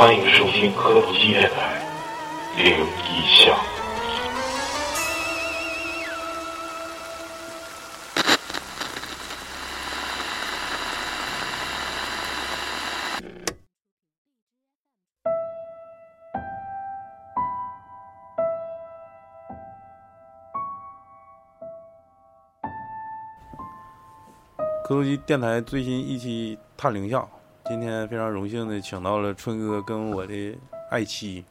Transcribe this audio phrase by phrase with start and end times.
[0.00, 1.78] 欢迎收听科普纪电台
[2.56, 3.54] 《灵异巷》。
[24.82, 27.28] 科多基电台最新一期探灵像，
[27.70, 30.58] 今天非常荣幸的请到了春哥跟我的
[30.90, 31.44] 爱妻。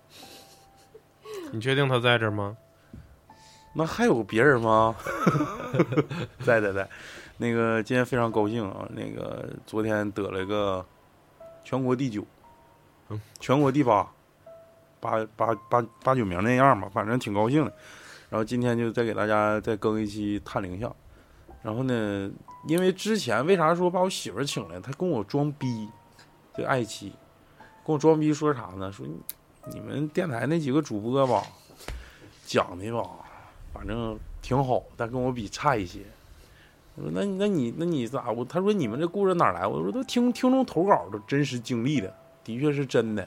[1.50, 2.58] 你确定他在这儿吗？
[3.74, 4.94] 那还有别人吗？
[6.44, 6.86] 在在在，
[7.38, 8.86] 那个今天非常高兴啊！
[8.94, 10.86] 那个昨天得了个
[11.64, 12.22] 全国第九，
[13.08, 14.06] 嗯，全国第八，
[15.00, 17.74] 八八八八九名那样吧，反正挺高兴的。
[18.30, 20.94] 然后今天就再给大家再更一期探灵像，
[21.64, 22.30] 然后呢，
[22.68, 25.88] 因为之前为啥说把我媳妇儿请来，她跟我装逼，
[26.60, 27.14] 这爱妻
[27.86, 28.92] 跟我装逼说啥呢？
[28.92, 29.06] 说
[29.72, 31.44] 你们电台那几个主播吧，
[32.46, 33.10] 讲的吧，
[33.74, 36.00] 反正挺好，但跟我比差一些。
[36.96, 38.30] 我说那那你那你咋？
[38.30, 39.66] 我他说你们这故事哪来？
[39.66, 43.26] 我说都听听众投稿的真实经历的，的确是真的。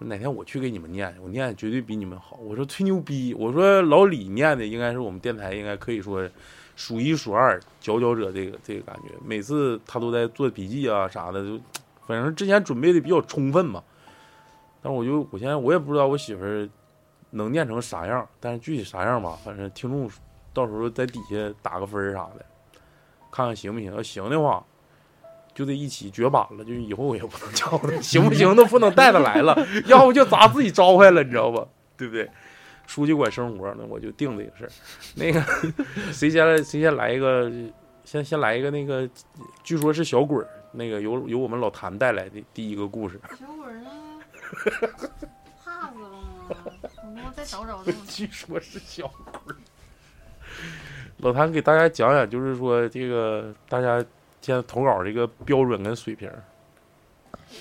[0.00, 2.36] 哪天我去给你们念，我念绝对比你们好。
[2.36, 6.28] 我说吹牛逼，我说老李念的应该是我们电台应该可以说
[6.76, 11.60] 数一数二佼佼者，这个这个感觉，每次他都在做笔记啊啥的，就
[12.08, 13.84] 反正之前准备的比较充分嘛。
[14.82, 16.68] 但是我就我现在我也不知道我媳妇儿
[17.30, 20.10] 能念成啥样，但是具体啥样吧，反正听众
[20.54, 22.44] 到时候在底下打个分儿啥的，
[23.30, 23.94] 看看行不行。
[23.94, 24.64] 要行的话，
[25.52, 29.54] 就得一起绝版了，就以后也不能叫了，行不行都不能带他来了，
[29.86, 31.66] 要不就砸自己招牌了，你知道吧？
[31.96, 32.30] 对不对？
[32.86, 34.70] 书记管生活，那我就定这个事儿。
[35.16, 35.42] 那个
[36.10, 37.52] 谁先来谁先来一个，
[38.02, 39.06] 先先来一个那个，
[39.62, 43.20] 据说是小鬼儿，那个由由我们老谭带来的第一个故事。
[43.36, 43.90] 小鬼儿呢？
[45.64, 46.24] 怕死了吗？
[46.48, 46.54] 我
[46.94, 49.56] 他妈再找找 据说是小鬼儿。
[51.16, 53.98] 老谭给大家讲讲，就是说这个大家
[54.40, 56.30] 现在投稿这个标准跟水平。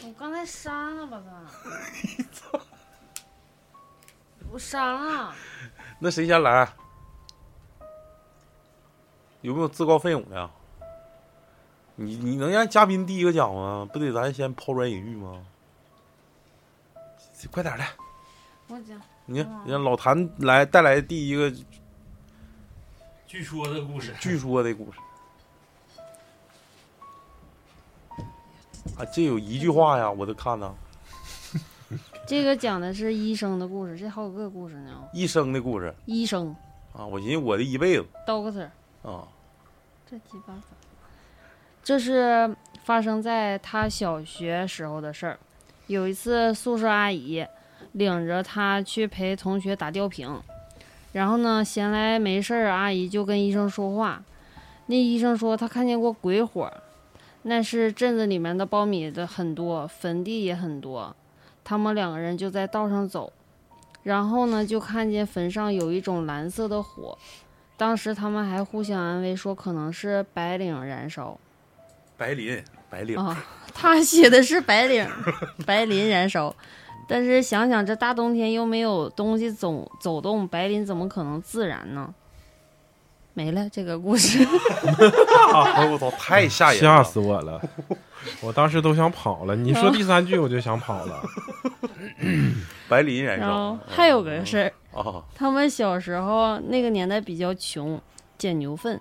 [0.04, 2.60] 我刚才删了吧他。
[4.52, 5.34] 我删了，
[5.98, 6.72] 那谁先来？
[9.42, 10.50] 有没有自告奋勇的？
[12.00, 13.90] 你你能让嘉宾第一个讲吗？
[13.92, 15.44] 不得咱先抛砖引玉吗？
[17.52, 17.84] 快点的，
[18.68, 19.02] 我讲。
[19.26, 21.52] 你看，你让老谭来带来第一个
[23.26, 25.00] 据说的故事，据说的故事。
[28.98, 30.76] 啊，这有一句话呀，我都看了。
[32.28, 35.04] 这个讲的是医生的故事，这好几个故事呢。
[35.14, 36.56] 医生的故事医生
[36.94, 38.70] 啊，我寻思我的一辈子，doctor，
[39.02, 39.28] 啊，
[40.10, 40.77] 这鸡巴咋？
[41.88, 42.54] 这是
[42.84, 45.40] 发生在他小学时候的事儿。
[45.86, 47.48] 有一次，宿舍阿姨
[47.94, 50.38] 领着他去陪同学打吊瓶，
[51.14, 54.22] 然后呢，闲来没事儿，阿姨就跟医生说话。
[54.88, 56.70] 那医生说他看见过鬼火，
[57.44, 61.16] 那是镇子里面的苞米的很多，坟地也很多。
[61.64, 63.32] 他们两个人就在道上走，
[64.04, 67.18] 然后呢，就看见坟上有一种蓝色的火。
[67.78, 71.40] 当时他们还互相安慰说，可能是白领燃烧。
[72.18, 75.08] 白磷，白领啊，他写的是白领，
[75.66, 76.54] 白磷燃烧。
[77.08, 82.14] 但是想想这大冬天又没有东西走走动，白磷怎么可能自燃呢？
[83.34, 84.44] 没了这个故事。
[85.54, 85.86] 啊！
[85.92, 86.98] 我操，太吓人了！
[86.98, 87.62] 吓死我了！
[88.42, 89.56] 我当时都想跑了。
[89.56, 91.22] 你说第三句我就想跑了。
[92.90, 94.58] 白磷燃烧还有个事
[94.92, 98.02] 儿，啊，他们小时候那个年代比较穷，
[98.38, 99.00] 捡牛粪，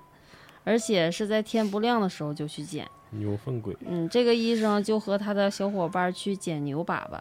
[0.64, 2.86] 而且是在天不亮的时候就去捡。
[3.18, 7.18] 牛粪鬼，嗯，这个医生就和他的小伙伴去捡牛粑粑，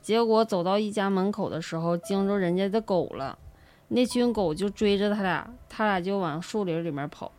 [0.00, 3.38] 结果走到一家门口的时候，惊着人家的狗了。
[3.88, 7.32] 那群狗就追着他俩，他俩就往树林里面跑。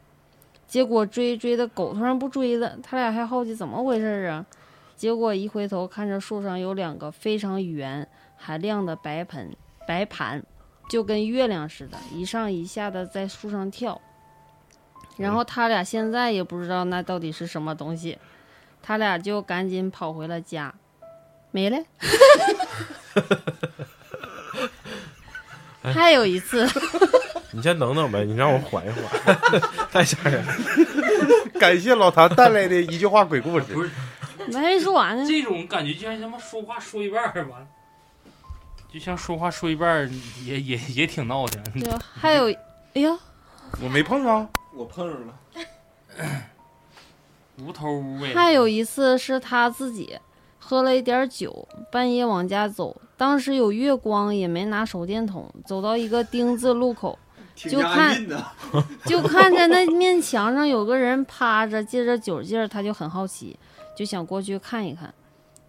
[0.68, 4.46] 结果追追的狗突然不追了，他俩还好奇怎么回事儿啊？
[4.96, 9.56] 结果一回头看着树上有两个非常圆还亮的白盆
[9.88, 10.44] 白盘，
[10.90, 14.02] 就跟月亮似的，一上一下的在树上跳。
[15.20, 18.18] 然后他俩现在也不知道那到底是什么东西，
[18.82, 20.74] 他俩就赶紧跑回了家，
[21.52, 21.78] 没了。
[25.82, 26.68] 还有一次，
[27.52, 29.04] 你先等等呗，你让我缓一缓，
[29.92, 30.54] 太吓人了。
[31.60, 33.66] 感谢老谭带来的一句话鬼故事。
[33.74, 33.90] 不是
[34.48, 35.26] 没说完呢。
[35.28, 37.68] 这种感觉，就像他妈说话说一半儿完，
[38.92, 40.10] 就像说话说一半儿
[40.46, 41.62] 也也也挺闹的。
[41.74, 42.50] 对，还有，
[42.94, 43.18] 哎呀，
[43.82, 44.48] 我没碰啊，
[44.80, 45.34] 我碰上了，
[47.62, 48.02] 无头。
[48.34, 50.18] 还有一次是他自己
[50.58, 52.96] 喝了一点酒，半夜往家走。
[53.18, 57.20] 当时有月光，也没拿手电筒，走到一个丁字路口
[57.54, 58.26] 就看
[59.04, 63.60] 就看见那面墙上有个人趴着，借着酒劲儿，他就很好奇，
[63.98, 65.14] 就想过去看一看。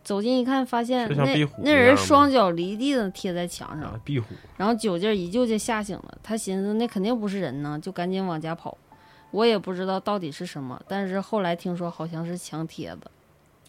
[0.04, 4.26] 走近一看，发现那那人双脚离地的贴在墙上，啊，壁虎，
[4.56, 6.16] 然后酒劲儿一就就吓醒了。
[6.22, 8.78] 他寻思那肯定不是人呢，就赶紧往家跑。
[9.30, 13.02] 我也不知道到底是什么，但是后来听说好像是墙贴子，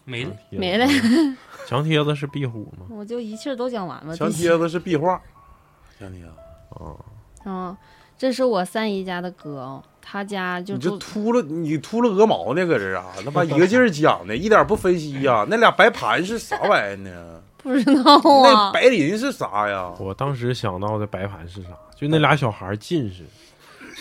[0.04, 0.30] 没了。
[0.50, 0.86] 没了。
[1.68, 2.86] 墙贴子是壁虎吗？
[2.90, 4.16] 我就一气儿都讲完了。
[4.16, 5.20] 墙贴子是壁画，
[5.98, 6.32] 墙贴子，
[6.70, 6.96] 啊，
[7.44, 7.76] 嗯，
[8.18, 12.66] 这是我三姨家的哥哦，他家就你这秃了，你秃了鹅毛呢？
[12.66, 13.06] 搁这儿啊？
[13.24, 17.40] 他妈一个劲儿讲的，一点不分析呀、那俩白盘是啥玩意儿呢？
[17.62, 18.72] 不知道那啊。
[18.72, 19.92] 白磷是啥呀？
[20.00, 21.68] 我当时想到的白盘是啥？
[21.94, 23.24] 就那俩小孩近视，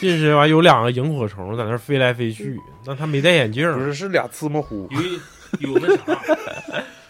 [0.01, 3.71] 近视完有两个萤火虫在那儿飞来飞去，那他没戴眼镜。
[3.71, 4.89] 不是，是俩芝麻糊。
[5.59, 6.03] 有有那啥，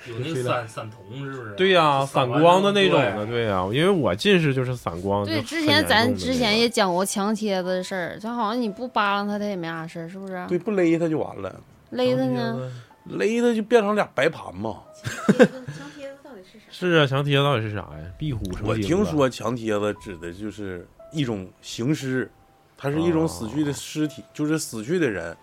[0.10, 1.56] 有那个散散瞳是不是？
[1.56, 5.26] 对呀、散光的那种的，对对呀、因为我近视就是散光。
[5.26, 10.46] 对，之前咱之前也讲过墙贴子的事儿，就好像你不扒拉他，他也没啥事儿，是不是？
[10.50, 11.62] 对，不勒他就完了，
[11.92, 12.70] 勒他呢？
[13.06, 14.80] 勒他就变成俩白盘嘛。
[15.08, 16.66] 墙贴子到底是啥？
[16.70, 18.12] 是啊，墙贴子到底是啥呀？
[18.18, 22.30] 壁虎成我听说墙贴子指的就是一种行尸，
[22.82, 25.38] 它是一种死去的尸体，就是死去的人。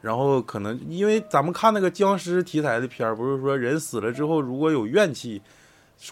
[0.00, 5.42] 然后可能因为咱们看那个僵尸题材的片儿，不是说人死了之后如果有怨气，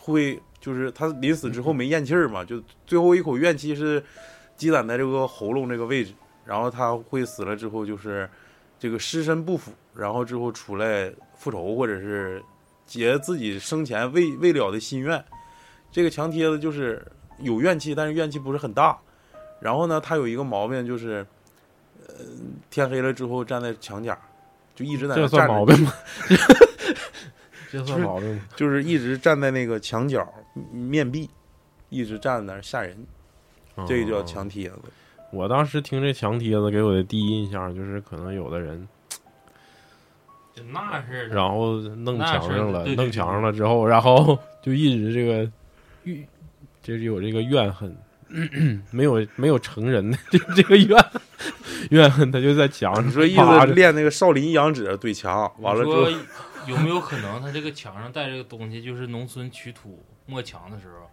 [0.01, 4.03] 会就是他临死之后没咽气儿嘛，就最后一口怨气是
[4.57, 6.13] 积攒在这个喉咙这个位置，
[6.45, 8.29] 然后他会死了之后就是
[8.77, 12.43] 这个尸身不腐，然后之后出来复仇或者是
[12.85, 15.25] 结自己生前未未了的心愿。
[15.93, 17.07] 这个墙贴子就是
[17.39, 18.99] 有怨气，但是怨气不是很大。
[19.65, 21.25] 然后呢，他有一个毛病就是，
[22.07, 22.15] 呃，
[22.69, 24.15] 天黑了之后站在墙角，
[24.75, 25.93] 就一直在那这算站着，毛病吗？
[27.73, 28.43] 这算毛病吗？
[28.55, 30.23] 就是一直站在那个墙角
[30.71, 31.31] 面壁，
[31.89, 32.95] 一直站在那儿吓人。
[33.89, 34.83] 这个叫哦墙贴子。
[35.33, 38.87] 我当时听这墙贴子给我的第一印象就是，可能有的人，
[40.55, 45.51] 就那是然后弄墙上了，对对弄墙上了之后，然后就一直这个
[46.03, 46.29] 怨，
[46.83, 47.97] 就是有这个怨恨，
[48.91, 51.05] 没有没有成人的这这个怨
[51.91, 56.11] 怨恨，他就在墙上你说意思练那个少林阳指怼墙，完了之后
[56.67, 61.09] 有没有可能他这个墙上带这个东西，就是农村取土抹墙的时候，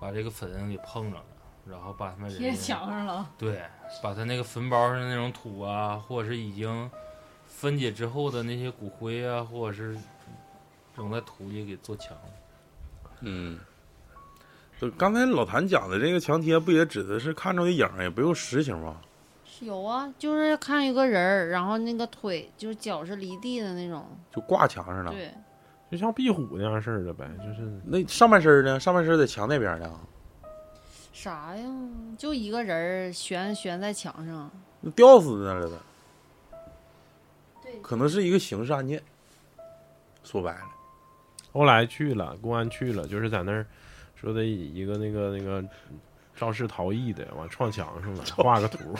[0.00, 1.24] 把这个粉给碰着了，
[1.66, 3.30] 然后把他们人上了。
[3.38, 3.62] 对，
[4.02, 6.90] 把他那个坟包上的那种土啊，或者是已经
[7.46, 9.96] 分解之后的那些骨灰啊，或者是
[10.96, 12.16] 扔在土里给做墙。
[13.20, 13.58] 嗯，
[14.80, 18.96] 就刚才老谭讲的这个墙贴，不也指的是看着的影儿，也不用实形吗？
[19.60, 24.06] 有啊，就是看一个人儿，然后那个腿就是脚是离地的那种。
[24.34, 25.12] 就挂墙上了。
[25.12, 25.30] 对，
[25.90, 28.80] 就像壁虎那样式儿的呗，就是那上半身呢？
[28.80, 30.00] 上半身在墙那边呢？
[31.12, 31.68] 啥呀？
[32.16, 34.50] 就一个人儿悬悬在墙上。
[34.80, 35.76] 那吊死在那儿了呗，
[37.62, 39.02] 对，可能是一个刑事案件。
[40.24, 40.68] 说白了，
[41.52, 43.66] 后来去了，公安去了，就是在那儿
[44.20, 45.64] 说的一个那个那个
[46.36, 48.94] 肇事逃逸的，完撞墙上了，画个图，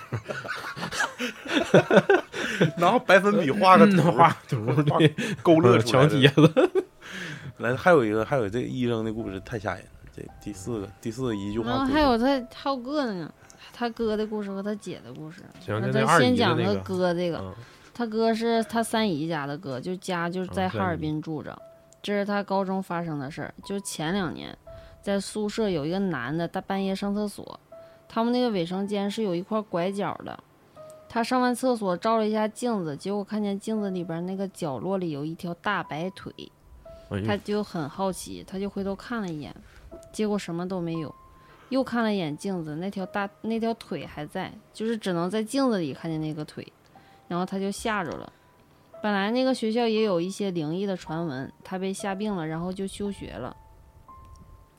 [2.79, 4.99] 拿白粉笔画个图，画图画，
[5.43, 6.49] 勾勒出来墙贴的。
[6.49, 6.85] 子，
[7.59, 9.91] 来，还有一个，还有这个医生的故事太吓人了。
[10.17, 11.93] 这第四个，第四个一句话然后。
[11.93, 12.25] 还有他
[12.55, 13.31] 还有哥的呢，
[13.75, 15.43] 他哥的故事和他姐的故事。
[15.61, 17.55] 行，那咱先讲他姨的那个，哥这个，嗯
[17.93, 21.57] 他哥是他三姨家的哥，就家就是在嗯哈尔滨住着。
[22.03, 24.57] 这是他高中发生的事儿，就前两年，
[25.03, 27.59] 在宿舍有一个男的，大半夜上厕所，
[28.09, 30.39] 他们那个卫生间是有一块拐角的。
[31.09, 36.33] 他上完厕所照了一下镜子，结果看见镜子里边那个角落里有一条大白腿，
[37.27, 39.55] 他就很好奇，他就回头看了一眼，
[40.13, 41.13] 结果什么都没有。
[41.71, 46.67] 又看了一眼镜子，那条大那条腿还在，就是只能在镜子里看见那个腿，
[47.27, 48.33] 然后他就吓着了。
[49.03, 53.57] 本来那个学校也有一些灵异的传闻，他被吓病了，然后就休学了。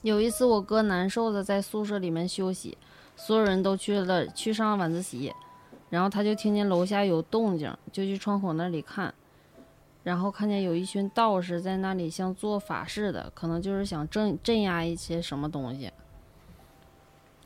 [0.02, 2.78] 有一次，我哥难受的在宿舍里面休息，
[3.16, 5.34] 所有人都去了去上晚自习，
[5.90, 9.14] 然后他就听见楼下有动静，就去窗口那里看，
[10.04, 15.92] 然后看见有一群道士在那里像做法事的，可能就是想镇镇压一些什么东西。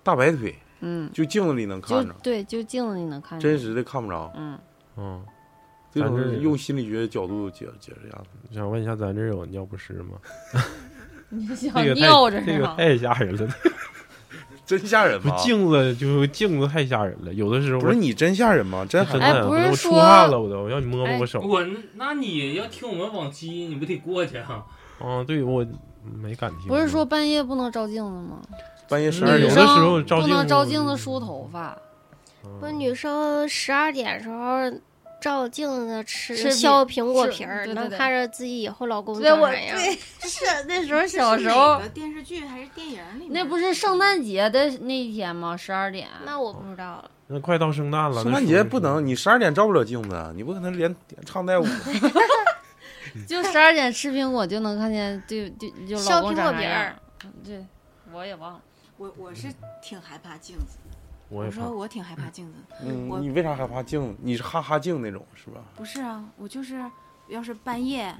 [0.01, 3.43] 大白腿，嗯，就镜子里能看着，对，就镜子里能看着。
[3.49, 4.31] 真实的看不着。
[4.35, 4.57] 嗯，
[4.95, 5.25] 嗯，
[5.91, 8.53] 这种咱这是用心理学角度解解释一下子。
[8.53, 10.17] 想问一下，咱这有尿不湿吗？
[11.29, 12.67] 你想这个尿着太这个？
[12.77, 13.47] 太吓人了，
[14.65, 15.35] 真吓人不吗？
[15.37, 18.85] 镜子就镜子太吓人了，有的时候不是你真吓人吗？
[18.89, 21.39] 真真害怕的，哎不是我都出说汗了，我都我要你摸摸哎我手。
[21.41, 21.65] 我
[21.95, 24.63] 那你要听我们往期，你不得过去啊？
[24.99, 25.65] 啊， 对我
[26.21, 26.67] 没敢听。
[26.67, 28.39] 不是说半夜不能照镜子吗？
[28.87, 31.77] 半夜十嗯二点有的时候女生不照镜子能照镜子梳头发，
[32.59, 34.71] 不，女生十二点时候
[35.25, 39.73] 照镜子吃吃削苹苹果是皮儿，能看着自己以后老公对我长啥样。
[40.21, 43.33] 对是那时候小时候个电视剧还是电影里面？
[43.33, 45.57] 那不是圣诞节的那一天吗？
[45.57, 46.07] 十二点。
[46.27, 47.09] 那我不知道了。
[47.25, 51.65] 那快到圣诞了，圣诞节不能，你十二点照不了镜子，你不可能连连唱带舞。
[53.27, 56.95] 就十二点吃苹果就能看见，对对就削老公苹长啥样果皮儿。
[57.43, 57.65] 对，
[58.13, 58.61] 我也忘了。
[58.97, 59.47] 我我是
[59.81, 60.77] 挺害怕镜子，
[61.29, 62.59] 我说我挺害怕镜子。
[62.83, 64.19] 嗯，我你为啥害怕镜子？
[64.21, 65.61] 你是哈哈镜那种是吧？
[65.75, 66.83] 不是啊，我就是
[67.27, 68.15] 要是半夜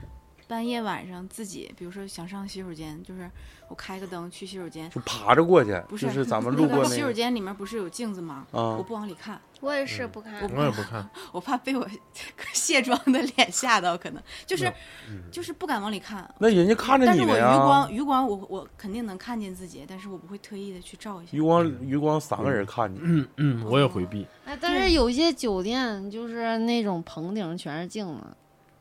[0.47, 3.29] 半夜晚上自己，比如说想上洗手间，就是
[3.67, 8.45] 我开个灯去洗手间，就爬着过去，不就是咱们那个洗手路过那个间里面不是有镜子吗？
[8.51, 8.83] 我啊。
[8.85, 11.87] 不往里看，我也是不看我，我也不看，我怕被我
[12.53, 14.67] 卸妆的脸吓到，可能就是
[15.09, 16.29] 嗯就是不敢往里看。
[16.37, 21.41] 那人家看着但是我余光，余光我我肯定能看见自己，但是我不会特意的去照一下余。
[21.41, 24.27] 光余光三个人看你，嗯嗯，我也回避。
[24.45, 28.23] 哎，但是有些酒店就是那种棚顶全是镜子，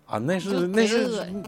[0.06, 1.06] 啊，那是那是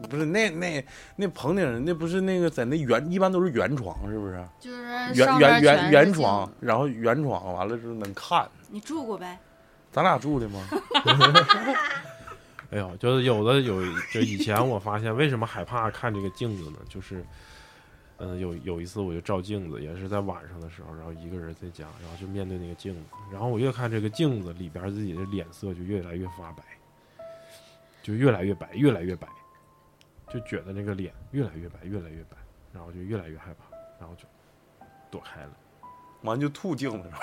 [0.09, 0.85] 不是那那
[1.17, 4.43] 那棚顶那不是那个在那圆一般都是圆床是不是？
[4.61, 4.83] 就是
[5.15, 9.39] 圆圆圆圆床，然后圆床完了之后能看，你住过呗？
[9.93, 10.67] 咱俩住的吗？
[12.71, 13.81] 哎呦，就是有的有，
[14.13, 16.79] 就以前我发现为什么害怕看这个镜子呢？
[16.89, 17.25] 就是，
[18.19, 26.65] 嗯、有有一次我就照镜子，也是在晚上的时候，然后一个人在家，然后就面对那个镜子，然后我越看这个镜子里边自己的脸色就越来越发白，
[28.07, 29.27] 就越来越白，越来越白，
[30.29, 32.37] 就觉得那个脸越来越白，越来越白，
[32.73, 33.65] 然后就越来越害怕，
[33.99, 34.23] 然后就
[35.11, 35.51] 躲开了。
[36.23, 37.19] 完就吐镜子上，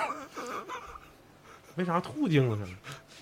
[1.76, 2.68] 为啥吐镜子上？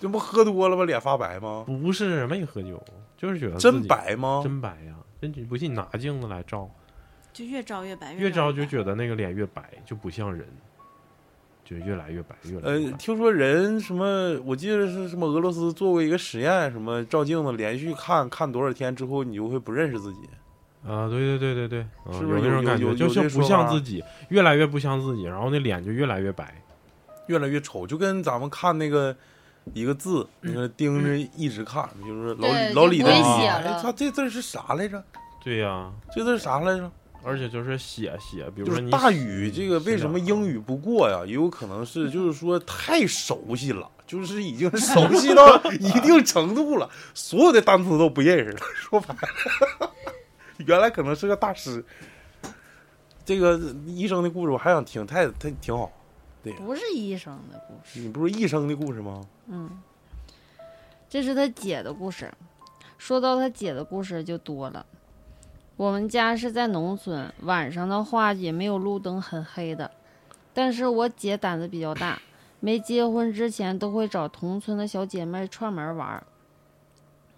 [0.01, 0.83] 这不喝多了吗？
[0.83, 1.63] 脸发白吗？
[1.65, 2.83] 不是没喝酒，
[3.15, 4.41] 就是觉得真白吗？
[4.43, 4.97] 真白呀！
[5.21, 6.69] 真你不信，你拿镜子来照。
[7.31, 10.45] 就越照越白，越照就觉得那个脸越白，就不像人，
[11.63, 12.97] 就越来越白，越来呃越，白。
[12.97, 20.19] 听说人什么，我记得是什么俄罗斯做过一个实验，什么照镜子连续看看多少天之后，你就会不认识自己。
[20.85, 26.53] 啊，对对对对对，啊是不是那种感觉，就像不像自己，越来越不像自己，然后那脸就越来越白。
[27.27, 29.15] 越来越丑，就跟咱们看那个
[29.73, 35.01] 一个字，那个盯着一直看，就是老李老李的李，哎，了他这字是啥来着？
[35.41, 36.91] 对呀、这字儿啥来着？
[37.23, 41.23] 而且就是写写，比如说你大宇这个为什么英语不过呀？
[41.25, 48.59] 也有可能是就是说太熟悉了，就是已经 熟悉到一定程度了，所有的单词都不认识了。
[48.75, 49.15] 说白
[49.79, 49.91] 了，
[50.57, 51.83] 原来可能是个大师。
[53.25, 55.91] 这个医生的故事我还想听，太太挺好。
[56.43, 58.01] 对不是医生的故事。
[58.01, 59.25] 你不是医生的故事吗？
[59.47, 59.69] 嗯，
[61.09, 62.29] 这是他姐的故事。
[62.97, 64.85] 说到他姐的故事就多了。
[65.75, 69.89] 我们家是在农村，晚上的话也没有路灯，很黑的。
[70.53, 72.21] 但是我姐胆子比较大，
[72.59, 76.23] 没结婚之前都会找同村的小姐妹串门玩。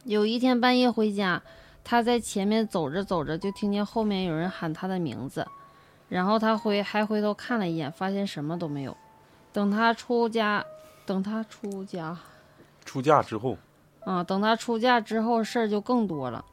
[0.04, 1.42] 有一天半夜回家，
[1.84, 5.48] 她在前面走着走着，就听见后面有人喊她的名字，
[6.10, 8.96] 然后她回还回头看了一眼，发现什么都没有。
[9.54, 10.66] 等她出家，
[11.06, 12.18] 等她出家，
[12.84, 13.58] 出嫁之后，
[14.04, 16.44] 啊，等她出嫁之后，事儿就更多了。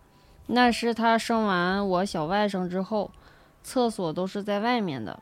[0.47, 3.11] 那是他生完我小外甥之后，
[3.63, 5.19] 厕所都是在外面的。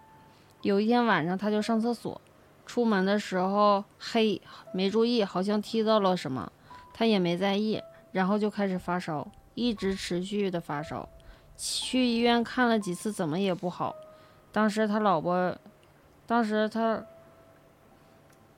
[0.63, 2.21] 有一天晚上，他就上厕所，
[2.67, 4.41] 出门的时候黑，
[4.73, 6.51] 没注意，好像踢到了什么，
[6.93, 11.09] 他也没在意，然后就开始发烧，一直持续的发烧。
[11.57, 13.95] 去医院看了几次，怎么也不好。
[14.51, 15.57] 当时他老婆，
[16.27, 17.05] 当时他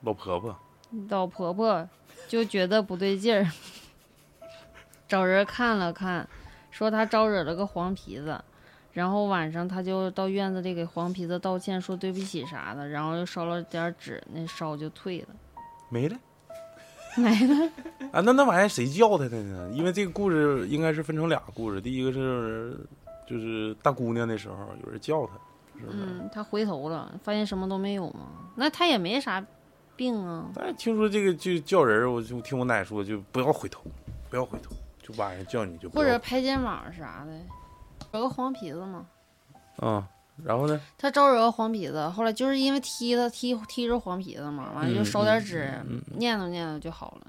[0.01, 0.55] 老婆婆
[1.09, 1.87] 老婆婆
[2.27, 3.51] 就觉得不对劲儿，
[5.07, 6.27] 找人看了看，
[6.73, 8.43] 说他招惹了个黄皮子，
[8.93, 15.27] 然后晚上他就到院子里给黄皮子道歉，说对不起啥的，然后又烧了点纸，那烧就退了，
[15.89, 16.17] 没了。
[17.15, 17.71] 没了。
[18.11, 19.69] 啊，那那玩意儿谁叫他的呢？
[19.71, 22.75] 因为这个故事应该是分成俩故事，第一个是
[23.27, 25.33] 就是大姑娘的时候有人叫他，
[25.79, 25.97] 是不是？
[25.99, 29.45] 嗯，他回头了，发现什么都没有嘛，那他也没啥
[29.95, 30.49] 病啊。
[30.55, 33.83] 但是听说这个就叫人，我就听我奶说，就不要回头，
[34.31, 34.71] 不要回头，
[35.03, 37.39] 就晚上叫你就不或者拍肩膀啥的，
[38.13, 39.05] 有个黄皮子嘛。
[39.81, 40.03] 嗯、
[40.43, 40.79] 然后呢？
[40.97, 47.27] 他招惹个黄皮子，后来就是因为踢他踢踢着黄皮子嘛，完了就嗯烧点纸，嗯嗯念叨念叨就好了。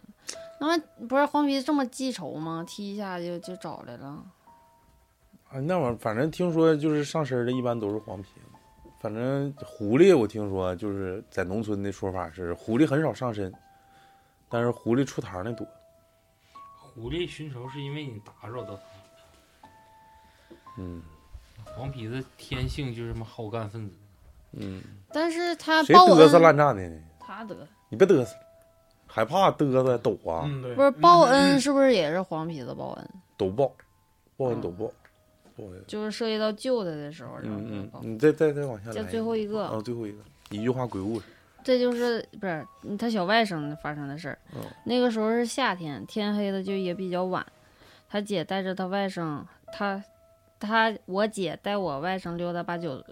[0.60, 2.64] 那么不是黄皮子这么记仇吗？
[2.66, 4.24] 踢一下就就找来了。
[5.50, 8.40] 啊，那玩意儿反正听说就是上身儿的，一般都是黄皮子。
[9.00, 13.52] 反正狐狸我听说就是在农村的说法是，狐狸很少上身，
[14.48, 15.66] 但是狐狸出堂的多。
[16.94, 19.68] 狐狸寻仇是因为你打扰到他，
[20.78, 21.02] 嗯
[21.64, 23.96] 黄皮子天性就是他妈好干分子，
[24.52, 24.80] 嗯，
[25.12, 27.00] 但是他谁报嘚瑟恩，烂战的呢？
[27.18, 28.36] 他得你别嘚瑟，
[29.06, 33.10] 害怕嘚瑟抖啊，嗯，对不是报恩，是不是也是黄皮子报恩？
[33.36, 33.72] 抖报，
[34.36, 34.86] 报恩抖爆，
[35.56, 35.82] 报恩。
[35.88, 39.10] 就是涉及到救他的时候，然后嗯报嗯，你再再再往下来这一个。
[39.10, 40.18] 最后一个，啊，最后一个，
[40.50, 41.26] 一句话鬼故事。
[41.64, 44.38] 这就是不是嗯他小外甥发生的事儿。
[44.54, 47.44] 嗯那个时候是夏天，天黑的就也比较晚。
[48.08, 49.42] 他姐带着他外甥，
[49.72, 50.00] 他
[50.60, 53.02] 他我姐带我外甥溜达八九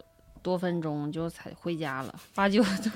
[0.42, 2.92] 多分钟就才回家了，八九多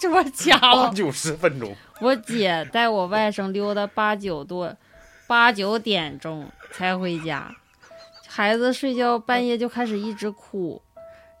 [0.00, 0.88] 这么掐了。
[0.88, 1.74] 八九十分钟。
[2.00, 4.74] 我姐带我外甥溜达八九多
[5.26, 7.54] 八九点钟才回家，
[8.26, 10.80] 孩子睡觉半夜就开始一直哭，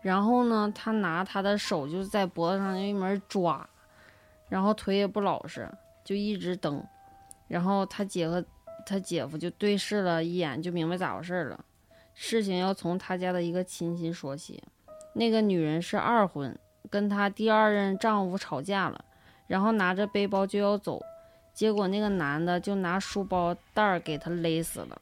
[0.02, 3.68] 然后呢，他拿他的手就在脖子上就一门抓，
[4.48, 5.70] 然后腿也不老实，
[6.04, 6.82] 就一直蹬，
[7.48, 8.44] 然后他姐和
[8.86, 11.64] 他姐夫就对视了一眼，就明白咋回事了。
[12.14, 14.62] 事情要从他家的一个亲戚说起，
[15.14, 19.04] 那个女人是二婚，跟她第二任丈夫吵架了。
[19.46, 21.02] 然后拿着背包就要走，
[21.52, 25.00] 结果那个男的就拿书包带儿给他勒死了，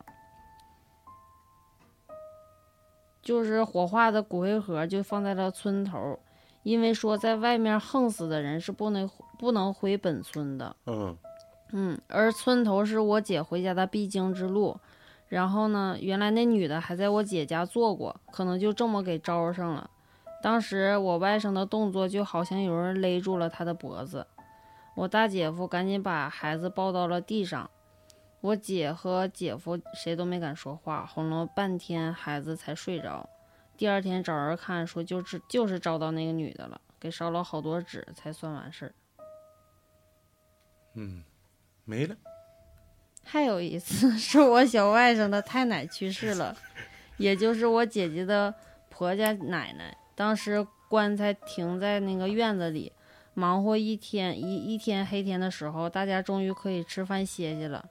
[3.28, 6.18] 就是火化的骨灰盒就放在了村头，
[6.62, 9.06] 因为说在外面横死的人是不能
[9.38, 11.14] 不能回本村的，嗯
[11.72, 14.80] 嗯，而村头是我姐回家的必经之路。
[15.28, 19.90] 然后呢，原来那女的还在我姐家做过，可能就这么给招上了。
[20.42, 24.26] 当时我外甥的动作就好像有人勒住了他的脖子，
[24.94, 27.68] 我大姐夫赶紧把孩子抱到了地上，
[28.40, 33.28] 我姐和姐夫谁都没敢说话，哄了半天孩子才睡着。
[33.76, 38.94] 第二天找人看，说就是就是找到那个女的了，给烧了好多纸才算完事儿。
[40.94, 41.22] 嗯，
[41.84, 42.16] 没了。
[43.24, 46.56] 还有一次 是我小外甥的太奶去世了，
[47.18, 48.54] 也就是我姐姐的
[48.88, 49.96] 婆家奶奶。
[50.14, 52.92] 当时棺材停在那个院子里，
[53.34, 57.88] 忙活一天一一天黑天的时候，大家终于可以吃饭歇歇了。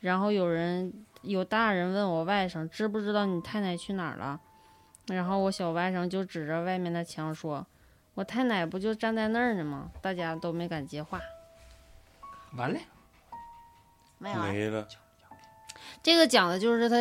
[0.00, 4.40] 然后有人有大人问我外甥知不知道你太奶去哪儿了，
[5.06, 7.66] 然后我小外甥就指着外面的墙说
[8.14, 11.20] ：“我太奶不就站在那儿呢吗？”大家都没敢接话。
[12.56, 12.78] 完了，
[14.18, 14.86] 没有啊没了。
[16.02, 16.96] 这个讲的就是他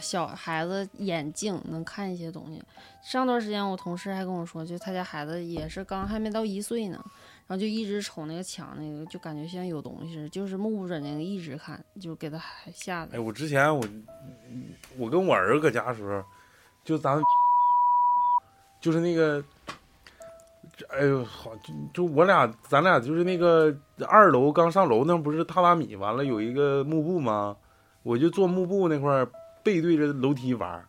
[0.00, 2.62] 小孩子眼镜能看一些东西。
[3.02, 7.02] 上段时间我同事还跟我说，就他家孩子也是刚还没到一岁呢，
[7.48, 12.38] 然后就一直瞅那个墙那个，就感觉像有东西似的，就是目不转睛一直看，就给他
[12.74, 13.82] 吓的哎，我之前我
[14.98, 16.22] 我跟我儿子搁家的时候，
[16.84, 17.18] 就咱
[18.82, 19.42] 就是那个，
[20.90, 23.74] 哎呦好，就就我俩咱俩就是那个
[24.06, 27.56] 二楼刚上楼那不是榻榻米，完了有一个幕布吗？
[28.02, 29.26] 我就坐幕布那块
[29.62, 30.86] 背对着楼梯玩，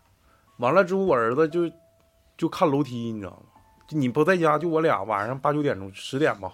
[0.58, 1.72] 完了之后我儿子就
[2.38, 3.49] 就看楼梯，你知道吗？
[3.90, 6.54] 就你不在家，就我俩晚上八九点钟十点吧，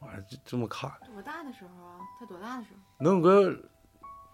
[0.00, 0.90] 完了就这么看。
[1.14, 1.96] 多大的时候啊？
[2.20, 3.02] 他多大的时候？
[3.02, 3.56] 能有个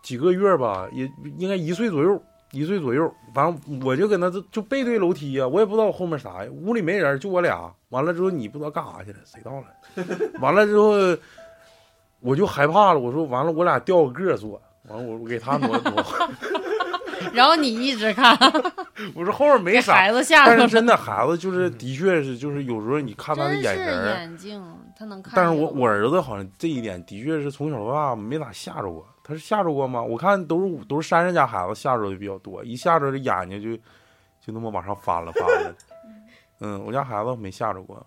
[0.02, 3.14] 几个月吧，也应该一岁左右，一岁左右。
[3.34, 7.72] 完了，我就搁那就就背对楼梯呀、我也不知道我后面啥呀，屋里没人，就我俩。
[7.90, 9.66] 完了之后，你不知道干啥去了，谁到了？
[10.42, 10.90] 完了之后，
[12.18, 16.02] 我就害怕了，我说完了，我俩调个个坐，完了我我给他挪挪，
[17.32, 18.36] 然后你一直看，
[19.14, 19.94] 我说后面没啥。
[19.94, 20.56] 孩子吓着。
[20.56, 24.62] 但是真的孩子就是的确是就是有时候你看他的眼神，眼睛，
[24.96, 25.32] 他能看。
[25.36, 29.06] 但是我我儿子好像这一点的确是从小到大没咋吓着过。
[29.24, 30.02] 他是吓着过吗？
[30.02, 33.76] 我看都是都是山上家孩子吓着的比较多，一吓着这眼睛就
[34.44, 35.74] 就那么往上翻了翻了。
[36.60, 38.04] 嗯，我家孩子没吓着过。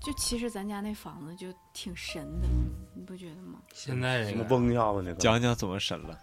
[0.00, 2.46] 就其实咱家那房子就挺神的，
[2.94, 3.58] 你不觉得吗？
[3.72, 5.16] 现在什么这个嗡一下子那个？
[5.16, 6.16] 讲讲怎么神了？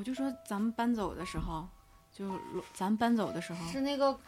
[0.00, 1.68] 我就说咱们搬走的时候，
[2.10, 2.24] 就
[2.72, 4.18] 咱们搬走的时候，是那个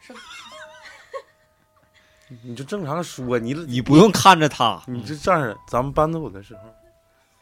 [2.44, 6.60] 你就正常说，你你不用看着他，你就这样，咱们搬走的时候，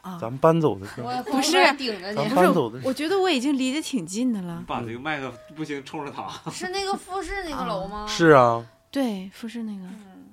[0.08, 4.62] 啊，咱们搬走的时候，我不是顶着你，搬走的时候，我觉得我已经离得挺近的了。
[4.64, 6.28] 把这个麦克不行冲着他。
[6.52, 8.06] 是那个复式那个楼吗？
[8.06, 10.28] 是啊，对，复式那个嗯，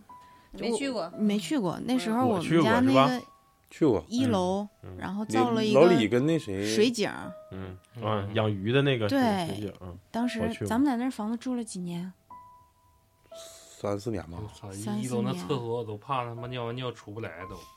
[0.52, 1.12] 没去过。
[1.18, 3.20] 没去过，那时候我去们家那过是吧个
[3.78, 4.06] 去过。
[4.08, 4.96] 一楼，嗯。
[4.98, 7.12] 然后造了一个老李跟那谁水井。
[7.52, 9.98] 嗯啊，养鱼的那个对水井，嗯。
[10.12, 12.14] 当时咱们在那房子住了几年，
[13.82, 14.38] 三四年吧。
[15.02, 17.60] 一楼那厕所我都怕他妈尿完尿出不来都。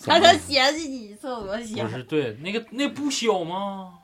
[0.00, 3.98] 他他嫌弃你厕所小不，是对，那个那不小吗？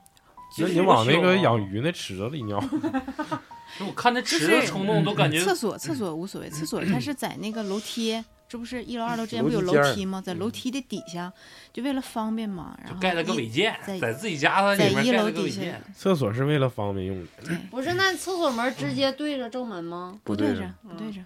[0.55, 2.59] 那就是你往那个养鱼那池子里尿
[3.79, 10.21] 就我看那池子冲动都感觉厕所厕所无所谓，厕所它是在那个楼梯这不是一楼二楼之间不有楼梯吗？
[10.21, 11.33] 在楼梯的底下，
[11.73, 20.19] 就为了方便嘛，然后盖了个一违建，在在自己家它在一里面盖了个楼底下违建，厕所是为了方便用的， 不是，那厕所门直接对着正门吗？
[20.23, 21.25] 不对着对着不对着，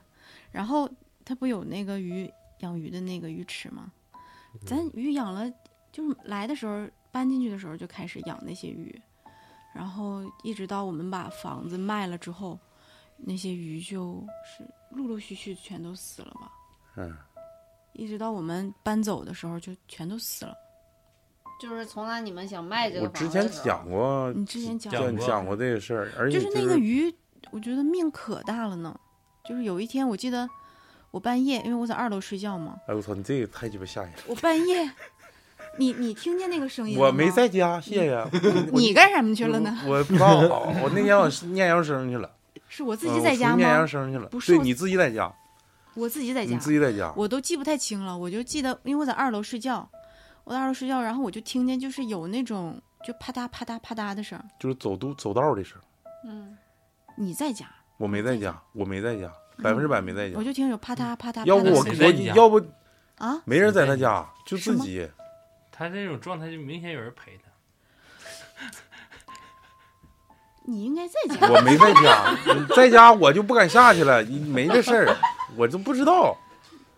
[0.54, 0.90] 然后
[1.26, 3.92] 它不有那个鱼养鱼的那个鱼池吗？
[4.66, 5.52] 咱鱼养了，
[5.92, 8.98] 就是来的时候搬进去的时候就开始养那些鱼，
[9.76, 12.58] 然后一直到我们把房子卖了之后，
[13.18, 16.54] 那些鱼就是陆陆续续全都死了吧。
[16.98, 17.16] 嗯，
[17.94, 20.54] 一直到我们搬走的时候，就全都死了。
[21.60, 27.12] 就是从来你们想卖这个我之前讲过，你之前讲讲过讲讲过这个事儿，而且就是那个鱼，
[27.50, 28.96] 我觉得命可大了呢。
[29.44, 30.48] 就是有一天，我记得
[31.10, 34.18] 我半夜，因为我在二楼睡觉嘛，哎我操，你这个太鸡巴吓人了！
[34.28, 34.92] 我半夜，
[35.78, 38.24] 你你听见那个声音了我没在家，谢谢。
[38.74, 39.76] 你干什么去了呢？
[39.88, 40.38] 我不知道，
[40.84, 42.30] 我那天我念羊声去了，
[42.68, 43.88] 是我自嗯己在家我出去念阳吗？
[43.88, 44.28] 生去了。
[44.28, 45.34] 不是你自己在家，
[45.98, 47.12] 我自己在你家，自己在家。
[47.18, 48.16] 我都记不太清了。
[48.16, 49.90] 我就记得，因为我在二楼睡觉，
[50.44, 54.40] 我在二楼睡觉，然后我就听见就是有那种就啪嗒啪嗒啪嗒的声。
[54.60, 55.80] 就是走都走道的声，
[56.24, 56.56] 嗯，
[57.16, 59.32] 你在家，我没在家，我没在家，
[59.64, 60.44] 百分之百没在家我。
[60.44, 61.44] 就听有啪嗒啪嗒。
[61.46, 62.64] 要不我我要不
[63.18, 65.10] 啊，没人在他家，就自己。
[65.72, 68.70] 他这种状态就明显有人陪他。
[70.68, 71.50] 你应该在家。
[71.50, 72.38] 我没在家，
[72.76, 75.16] 在家我就不敢下去了，你没这事儿，
[75.56, 76.38] 我就不知道。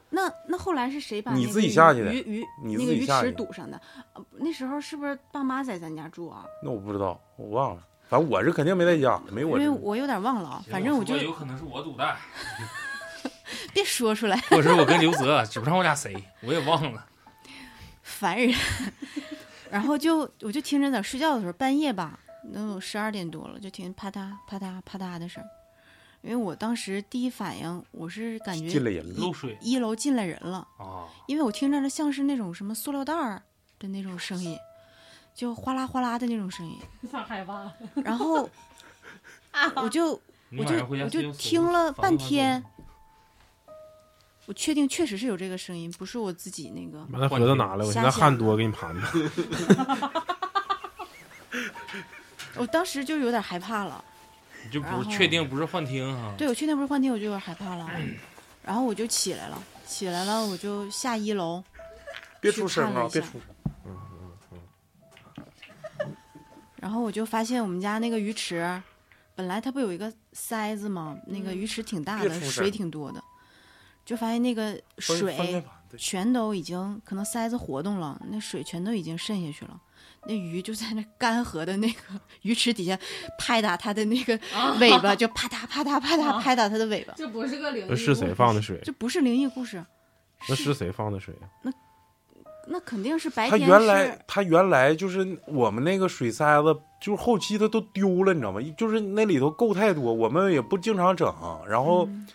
[0.09, 3.79] 那那后来是谁把你自己下去的鱼鱼你那个鱼池堵上的？
[4.15, 6.43] 呃那时候是不是爸妈在咱家住啊？
[6.63, 7.83] 那我不知道，我忘了。
[8.09, 9.59] 反正我是肯定没在家，没我。
[9.59, 12.15] 因为我有点忘了啊，反正我就有可能是我堵的，
[13.71, 17.05] 别说出来，或者我跟刘泽，指不上我俩谁，我也忘了。
[18.01, 18.51] 烦人。
[19.69, 22.17] 然后就我就听着在睡觉的时候，半夜吧，
[22.51, 25.49] 能有十二点多了，就听啪嗒啪嗒啪嗒的声儿。
[26.21, 33.41] 因为我当时第一反应，我是感觉进来人漏水一楼进来人了，啊，因为我听着了像是那种什么塑料袋儿
[33.79, 34.57] 的那种声音，
[35.33, 36.77] 就哗啦哗啦的那种声音。
[37.09, 37.71] 咋害怕？
[38.03, 38.49] 然后
[39.75, 40.21] 我就
[40.57, 42.61] 我就我就听了半天，
[44.45, 46.99] 我确定确实是有这个声音，不是我自己那个。
[47.09, 49.31] 把那盒子拿来，我现在汗多，给你盘盘。
[52.59, 54.03] 我当时就有点害怕了，
[54.65, 56.35] 你就不是确定不是幻听哈？
[56.37, 57.89] 对我确定不是幻听，我就有点害怕了。
[58.61, 61.63] 然后我就起来了，起来了，我就下一楼，
[62.41, 63.07] 别出声啊！
[63.09, 63.41] 别去看了一下出声。
[66.75, 68.81] 然后我就发现我们家那个鱼池，
[69.35, 71.17] 本来它不有一个塞子吗？
[71.27, 73.23] 那个鱼池挺大的，水挺多的，
[74.05, 75.63] 就发现那个水
[75.97, 79.79] 全都已经可能塞子活动了，那水全都已经渗下去了。
[80.25, 81.97] 那鱼就在那干涸的那个
[82.43, 82.97] 鱼池底下
[83.37, 84.37] 拍打它的那个
[84.79, 87.13] 尾巴，就啪嗒啪嗒啪嗒拍打它的尾巴。
[87.15, 88.79] 这不是个灵异那是谁放的水？
[88.83, 89.83] 这不是灵异故事，
[90.47, 91.71] 那是谁放的水啊？
[92.71, 98.61] 那肯定是白他天他原来他原来就是我们那个水塞子，就是后期他都丢了，你知道吗？
[98.77, 101.33] 就是那里头垢太多，我们也不经常整。
[101.67, 102.27] 然后嗯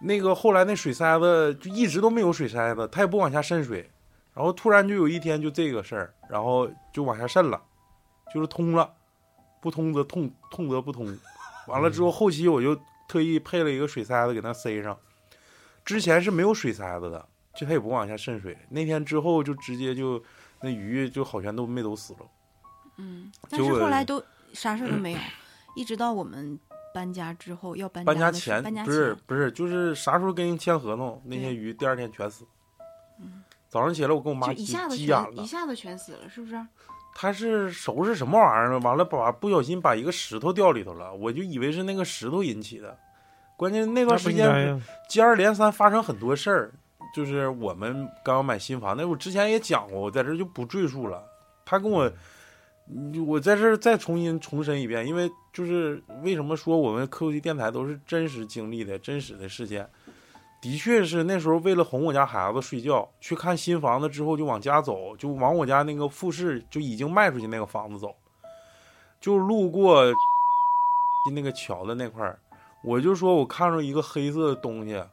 [0.00, 3.90] 那个后来那水塞子就一直都没有水塞子，它也不往下渗水。
[4.34, 7.62] 然后突然就有一天就这个事儿，然后就往下渗了，
[8.34, 8.92] 就是通了，
[9.60, 11.16] 不通则痛，痛则不通。
[11.68, 12.76] 完了之后，后期我就
[13.08, 14.98] 特意配了一个水塞子给它塞上，
[15.84, 18.58] 之前是没有水塞子的，就它也不往下渗水。
[18.68, 20.22] 那天之后就直接就
[20.60, 22.18] 那鱼就好像都没都死了。
[22.96, 25.18] 嗯，但是后来都啥事儿都没有，
[25.76, 26.58] 一直到我们
[26.92, 32.44] 搬家之后要搬搬家的时候搬家前不是不是，就是啥时候跟人签合同，那些鱼第二天全死。
[33.74, 36.64] 早上起来我跟我妈就急一下子急眼了，全一下子全死了，是不是？
[37.12, 38.78] 他是收拾什么玩意儿？
[38.78, 42.96] 完了把不小心把一个石头掉里头了，我就以为是那个石头引起的。
[43.56, 44.80] 关键那段时间？
[45.08, 46.72] 接二连三发生很多事儿，
[47.16, 51.20] 就是我们刚要买新房，那我之前也讲过，我在这儿就不赘述了。
[51.64, 52.08] 他跟我，
[52.88, 59.88] 嗯我在这儿再重新重申一遍，因为就是为什么说我们科技电台都是真实经历的真实的事件，
[60.64, 68.16] 的确是那时候为了哄我家孩子睡觉，去看新房子之后就往家走，就往我家那个复式就已经卖出去那个房子走，
[69.20, 70.02] 就路过
[71.34, 72.38] 那个桥的那块儿，
[72.82, 75.04] 我就说我看着一个黑色的东西，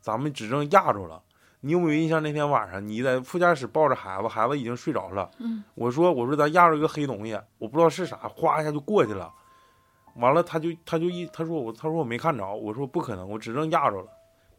[0.00, 1.22] 咱们指正压着了。
[1.60, 2.20] 你有没有印象？
[2.20, 5.30] 那天晚上你在副驾驶抱着孩子，孩子已经睡着了。
[5.38, 9.32] 嗯，我说我说咱压着一个黑东西，我不知道是啥，哗一下就过去了。
[10.16, 14.08] 完了，他就他就一他说我他说我没看着，我说不可能，我指正压着了。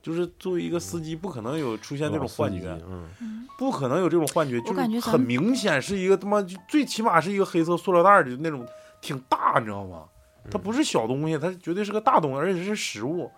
[0.01, 8.65] 就是作为一个司机，不可能有出现这种幻觉，嗯，不可能有这种幻觉，就感觉是很明显是一个他妈就最起码是一个黑色塑料袋的那种，
[9.01, 10.05] 挺大，你知道吗？
[10.49, 13.29] 它不是小东西，它绝对是个大东西，而且是食物。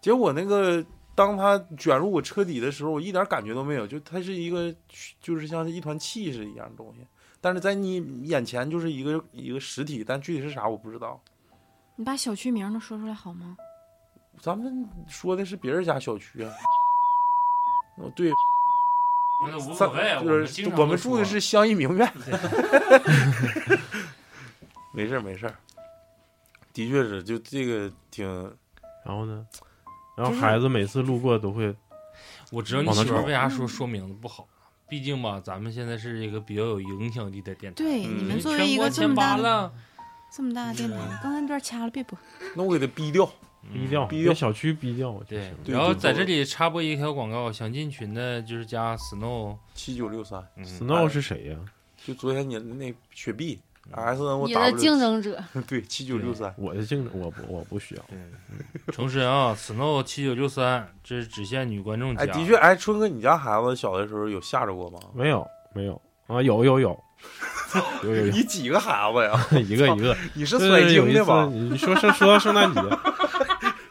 [0.00, 0.82] 结果那个
[1.14, 4.74] 当它卷入我车底的时候，我一点感觉都没有，就它是一个
[5.20, 7.04] 就是像是一团气似的一样东西，
[7.40, 11.20] 但是在你眼前就是一个一个实体，但具体是啥我不知道。
[11.96, 13.56] 你把小区名都说出来好吗？
[14.40, 16.52] 咱们说的是别人家小区啊。
[17.96, 18.30] 哦，对，
[19.48, 22.12] 那无所谓，就是经常我们住的是相依名苑。
[24.92, 25.54] 没事儿没事儿，
[26.74, 28.26] 的确是，就这个挺
[29.04, 29.46] 然后呢，
[30.16, 31.74] 然后孩子每次路过都会
[32.50, 34.46] 我知道你媳妇为啥说说名字不好，
[34.88, 37.82] 毕竟吧，咱们现在是一个比较有影响力的电台。
[37.82, 39.72] 对，嗯你们作为一个这么大的
[40.30, 42.18] 这么大的电台，刚才那段掐了，别播。
[42.54, 43.30] 那我给他逼掉。
[43.72, 45.54] 逼掉，逼掉给小区逼掉就对行。
[45.64, 51.56] 对然后在这里插播一条广告，想进群的就是加 Snow，七九六三，嗯 Snow 是谁呀？
[52.04, 53.58] 就昨天你那雪碧
[53.90, 58.02] ，S 嗯 N 你的竞争者， 对七九六三，我的竞争我不我不需要。
[58.08, 62.22] 对，诚实啊，Snow 七九六三，这是只限女观众加。
[62.22, 65.00] 哎，的确，哎，春哥，你家孩子小的时候有吓着过吗？
[65.14, 66.98] 没有没有啊，有有有
[68.04, 69.46] 有有有 你几个孩子呀？
[69.68, 70.16] 一个一个。
[70.34, 71.48] 你是对甩对有一次精的吧？
[71.52, 72.80] 你你说是说到圣诞节，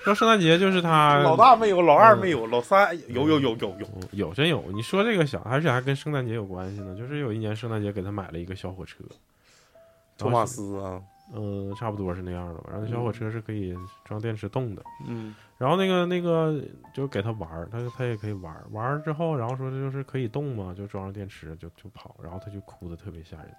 [0.06, 3.86] 说圣诞节就是他 老大没有，老二没有，老三有有有有有。
[3.96, 6.96] 嗯有真有，你说这个小，而且还跟圣诞节有关系呢。
[6.96, 9.04] 就是有一年圣诞节给他买了一个小火车，
[10.18, 11.02] 托马斯啊，
[11.34, 12.70] 嗯、差不多是那样的吧。
[12.72, 16.62] 然后那小火车是可以装电池动的，嗯，然后那个那个
[16.94, 23.52] 就给他玩儿，他他也可以玩儿，玩儿之后，然后说这就是可以动嘛，就装上电池就就跑，然后他就哭的特别吓人，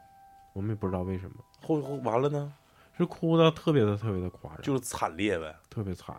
[0.55, 2.51] 我们也不知道为什么，后后完了呢，
[2.97, 5.55] 是哭的特别的特别的夸张，就是惨烈呗。
[5.69, 6.17] 特别惨。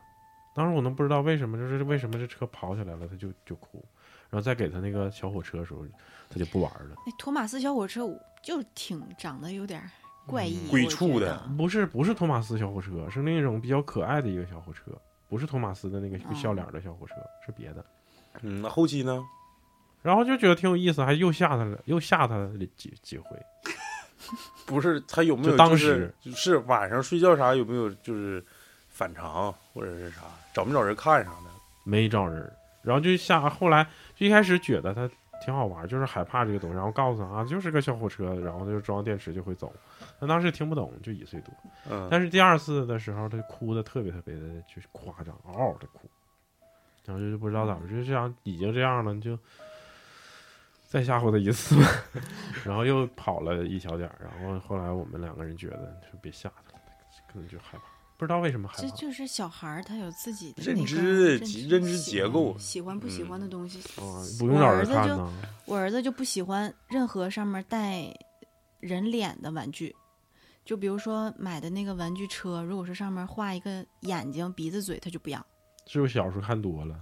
[0.58, 3.78] 当时我都不知道为什么，就是为什么这车跑起来了，他就就哭，
[4.28, 5.86] 然后再给他那个小火车的时候，
[6.32, 6.96] 他就不玩了。
[7.06, 8.10] 那托马斯小火车
[8.42, 9.80] 就挺长得有点
[10.26, 14.92] 怪异，鬼畜的不是不是托马斯小火车，是那种比较可爱的一个小火车，
[15.30, 17.14] 不是托马斯的那个哦笑脸的小火车，
[17.46, 17.86] 是别的。
[18.42, 19.24] 嗯，那后期呢？
[20.02, 23.38] 然后就觉得挺有意思，还又吓他了，又吓他了几几回。
[24.66, 28.44] 不是他有没有就当时就是晚上睡觉啥有没有就是
[28.90, 30.22] 反常或者是啥
[30.58, 31.52] 找没找人看啥的？
[31.84, 35.08] 没找人，然后就下后来就一开始觉得他
[35.46, 39.72] 挺好玩，就是害怕这个东西，然后告诉他啊，就是个小火车，然后就装电池就会走。
[40.20, 41.54] 他当时听不懂，就一岁多。
[41.92, 46.10] 嗯，但是第二次的时候，他哭的特别特别的就是夸张，嗷嗷的哭，
[47.06, 49.38] 然后就不知道咋回事，就这样已经这样了，就
[50.88, 51.76] 再吓唬他一次，
[52.66, 56.84] 然后又跑了一小点儿，然后后来我们两个人觉得就别吓他了，
[57.32, 57.84] 可能就害怕，
[58.18, 58.82] 不知道为什么害怕。
[58.82, 63.80] 这就是小孩儿他有自己的认知认认知结构喜欢不喜欢的东西。
[64.02, 65.34] 啊，不用找人看我儿子就呢。
[65.66, 68.12] 我儿子就不喜欢任何上面带
[68.80, 69.96] 人脸的玩具，
[70.66, 75.46] 就比如说买的那个玩具车，如果是上面画一个眼睛、鼻子、嘴，他就不要。
[75.86, 77.00] 是不是小时候看多了？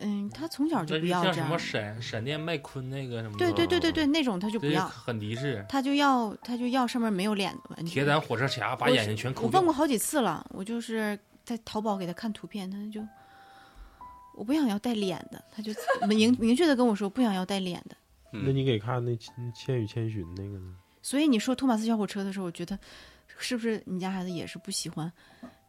[0.00, 1.58] 嗯，他从小就不要这样像什么。
[1.58, 5.64] 闪闪电麦昆那个什么，对对对对对，那种他就不要，很敌视。
[5.68, 7.92] 他就要他就要上面没有脸的玩具。
[7.92, 9.72] 铁胆火车侠把眼睛全抠掉我问过。
[9.72, 13.00] 好几次了，我就是在淘宝给他看图片，他就
[14.36, 15.72] 我不想要带脸的，他就
[16.08, 17.96] 明明确的跟我说不想要带脸的。
[18.30, 20.74] 那你给看那《千千与千寻》那个呢？
[21.02, 22.78] 所以你说托马斯小火车的时候，我觉得
[23.38, 25.10] 是不是你家孩子也是不喜欢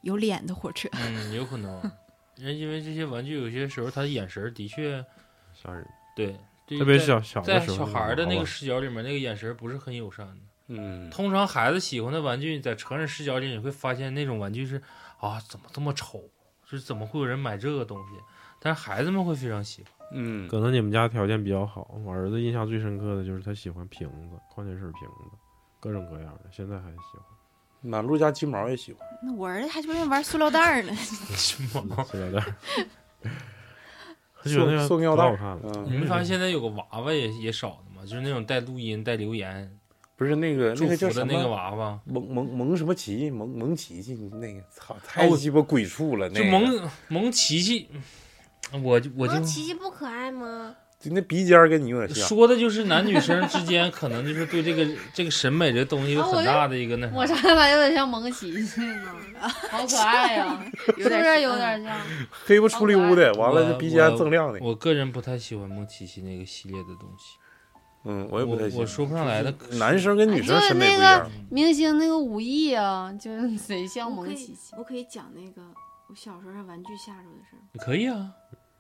[0.02, 0.89] 有脸的火车？
[0.92, 1.82] 嗯，有可能。
[2.39, 5.06] 人因为这些玩具有些时候他的眼神儿的确
[5.54, 10.41] 吓人，对，对特别在小小的在时候小孩儿的那个视角里面，那个眼神不是很友善的。
[10.67, 14.82] 嗯，通常孩子喜欢的玩具，在成人视角里，你会发现那种玩具是
[15.19, 16.23] 啊，怎么这么丑？
[16.65, 18.13] 是怎么会有人买这个东西？
[18.62, 19.91] 但是孩子们会非常喜欢。
[20.12, 25.38] 嗯，可能你们家条件比较好，我儿子印象最深刻的就是他喜欢瓶子，矿泉水瓶子，
[25.80, 27.38] 各种各样的，现在还喜欢。
[27.82, 29.08] 满路家金毛也喜欢。
[29.24, 30.94] 那我儿子还专门玩塑料袋儿呢。
[31.36, 32.04] 金毛？
[32.04, 32.56] 塑料袋儿，
[34.42, 35.24] 他觉得那个塑塑料袋
[35.88, 38.02] 你们发现现在有个娃娃也也少的吗？
[38.06, 39.78] 就是那种带录音、带留言、
[40.15, 41.56] 不是那个那祝个叫什福的那个么？
[41.56, 43.30] 娃娃，蒙蒙蒙什么琪？
[43.30, 46.30] 蒙蒙琪琪那个，操，太鸡巴鬼畜了。
[46.30, 47.89] 就那个蒙蒙奇奇。
[48.84, 50.76] 我就我就蒙奇奇不可爱吗？
[50.99, 52.27] 就那鼻尖儿跟你有点像。
[52.27, 57.15] 说的就是男女生之间可能就是对这个 这个审美这东西有很大的一个那啥。
[57.15, 59.13] 我啥咋有点像蒙奇奇呢？
[59.71, 60.62] 好可爱呀、
[60.97, 61.97] 是不是有点像？
[62.45, 64.59] 黑不出溜的，完了我这鼻尖锃亮的。
[64.62, 67.38] 我个人不太喜欢蒙奇奇那个系列的东西，
[68.03, 68.81] 嗯，我也不太喜欢。
[68.81, 69.53] 我说不上来的。
[69.77, 71.31] 男生跟女生审美那个不一样。
[71.49, 74.73] 明星那个武艺啊，就是 贼像蒙奇奇。
[74.77, 75.62] 我可以讲那个
[76.09, 77.62] 我小时候让玩具吓着的事儿。
[77.79, 78.31] 可以啊，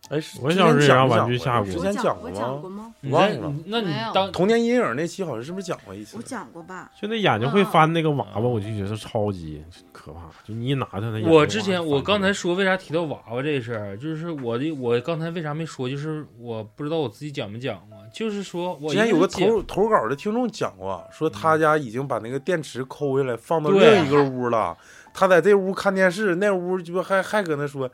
[0.09, 2.29] 哎，我小时候也让玩具之吓过前讲过
[2.69, 2.93] 吗？
[3.11, 6.21] 忘了那你没有当童年阴影那期好像是不是讲过一次我？
[6.23, 6.91] 讲过吧？
[6.99, 10.21] 就那眼睛会翻那个娃娃，我就觉得超级可怕。
[10.43, 24.75] 就你一拿它，那眼睛我之前我刚才说为啥提到娃娃这事儿，就是我的我刚才为啥没说，就是我不知道我自己讲没讲过，就是说我之前有个投投稿的听众讲过，说他家已经把那个电池抠下来放到另一个屋了，
[25.13, 27.89] 他在这屋看电视，那屋就还还搁那说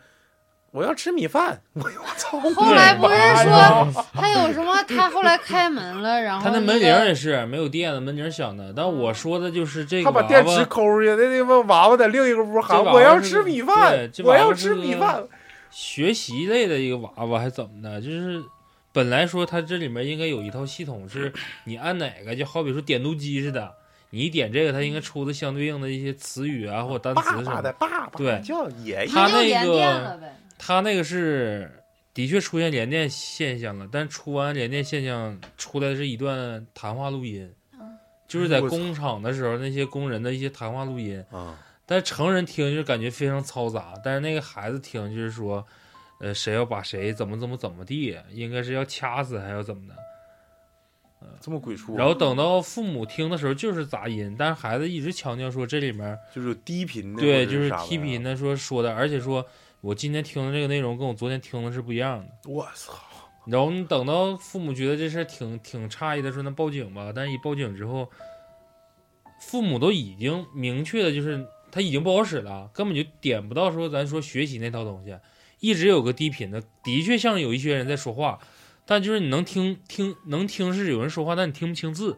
[0.75, 2.37] 我要吃米饭，我我操！
[2.37, 4.75] 后来不是哎说 还有什么？
[4.83, 8.73] 他后来开门了，然后他那门铃也是没有电的，门铃响的。
[8.75, 15.23] 但我说的就是这个娃他把电池，抠出去，那那个娃娃在另一个屋喊我要吃米饭我要吃米饭。
[15.71, 18.01] 学习类的一个娃娃还怎么的？
[18.01, 18.43] 就是
[18.91, 21.31] 本来说它这里面应该有一套系统，是
[21.63, 23.71] 你按哪个，就好比说点读机似的，
[24.09, 27.91] 你点这个，它应该出的相对应的一些词语啊或者单词什么的爸爸的。
[27.93, 30.19] 爸爸对叫爷爷，他那个
[30.57, 30.63] 呗。
[30.65, 31.69] 它那个是
[32.13, 37.51] 的确出现连电现象了，但出完连电现象出来的是一段谈话录音，
[38.27, 41.23] 就是在工厂的时候那些工人的一些谈话录音。
[41.31, 45.65] 啊，但成人听就是感觉非常嘈杂，但是那个孩子听就是说，
[46.19, 49.95] 呃，谁要把谁怎么怎么怎么地，应该是要掐死还要怎么的。
[51.41, 59.43] 这么鬼畜，然后等到父母听的时候就是杂音，但是孩子一直强调说这里面就是低频的，对就是低频的说说的，而且说
[59.85, 62.49] 我今天听的这个内容跟我昨天听的是不一样的。
[62.49, 62.95] 我操，
[63.45, 67.13] 然后你等到父母觉得这事儿挺挺诧异的，说那报警吧。
[67.15, 68.09] 但一报警之后，
[69.39, 75.15] 父母都已经明确的，就是他已经不好使了，根本就点不到说咱说学习那套东西，
[75.59, 78.39] 一直有个低频的，的确像有一些人在说话，
[78.87, 82.17] 但就是你能听听能听是有人说话，但你听不清字。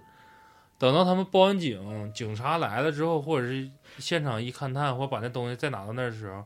[0.77, 6.45] 等到他们报完警，警察来了之后，或者是现场一勘探，或把那东西再拿到那儿的时候，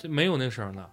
[0.00, 0.88] 这没有那声儿了。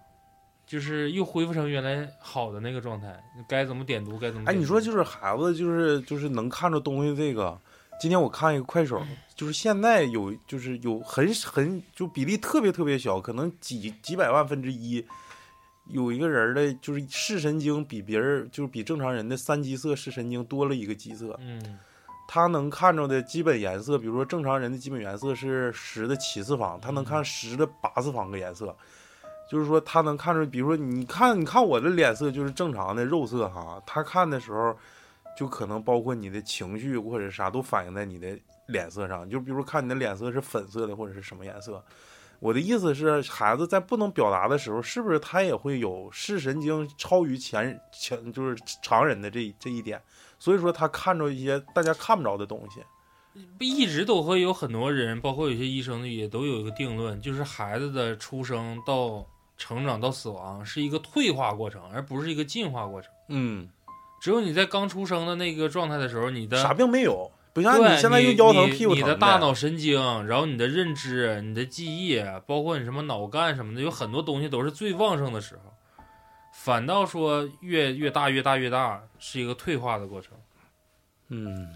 [0.65, 3.17] 就是又恢复成原来好的那个状态，
[3.48, 7.58] 该怎么点读该怎么哎，你说就是孩子，就是就是能看着东西这个。
[8.02, 9.02] 今天我看一个快手，
[9.34, 15.02] 就是现在有就是有很很就比例特别特别小，可能几几百万分之一，
[15.86, 21.80] 有一个人的就是视神经比别人就是比正常人的三基色视神经多了一个基色，嗯
[22.28, 28.76] 他能看着的基本颜色，比如说正常人的基本颜色是十的七次方，他能看十的八次方个颜色。
[29.50, 34.76] 就是说，他能看出，比如说，你看，你看我的脸色就是正常的肉色哈，他看的时候，
[35.38, 39.30] 就可能包括你的情绪或者啥都反映在你的脸色上。
[39.30, 41.84] 就比如看你的脸色是粉色的或者是什么颜色。
[42.40, 50.02] 我的意思是，孩子在不能表达的时候，是不是他也会有视神经超于前前就是常人的这这一点？
[50.38, 52.82] 所以说，他看着一些大家看不着的东西。
[53.60, 59.24] 一直都会有很多人，包括有些医生也都有一个定论，就是孩子的出生到
[59.58, 63.12] 成长到死亡是一个退化过程，而不是一个进化过程。
[63.30, 63.67] 嗯，
[64.22, 75.74] 只有你在刚出生的那个状态的时候，你的啥病没有，不像对你现在又你腰疼屁股疼你的大脑神经，然后你的认知、你的记忆，包括你什么脑干什么的，有很多东西都是最旺盛的时候。
[76.54, 80.34] 反倒说越越大越大越大是一个退化的过程。
[81.30, 81.70] 嗯，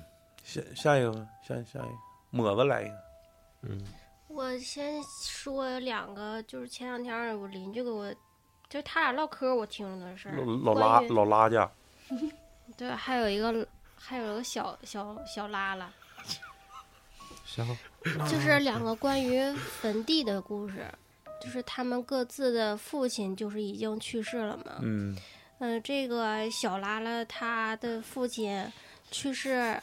[0.44, 1.98] 下下一个吧，下下一个，
[2.32, 2.96] 抹子来一个。
[3.64, 3.80] 嗯，
[4.42, 8.12] 我先说两个，就是前两天我邻居给我，
[8.68, 10.36] 就是他俩唠嗑，我听着的事儿。
[10.36, 11.72] 老老拉老拉家，
[12.76, 15.94] 对，还有一个，还有一个小小小拉拉，
[17.46, 17.78] 行，
[18.28, 20.92] 就是两个关于坟地的故事，
[21.40, 24.80] 就是他们各自的父亲就是已经去世了嘛。
[24.82, 25.16] 嗯
[25.60, 28.66] 嗯、这个小拉拉他的父亲
[29.12, 29.80] 去世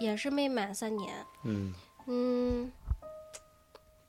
[0.00, 1.72] 也是没满三年，嗯
[2.06, 2.72] 嗯，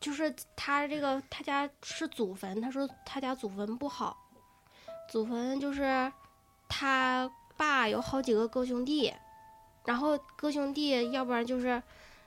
[0.06, 4.16] 就是他这个他家是祖坟，他说他家祖坟不好，
[5.10, 6.12] 祖坟就是
[6.70, 7.28] 他
[7.58, 9.12] 爸有好几个哥兄弟，
[9.84, 11.82] 然后哥兄弟要不然就是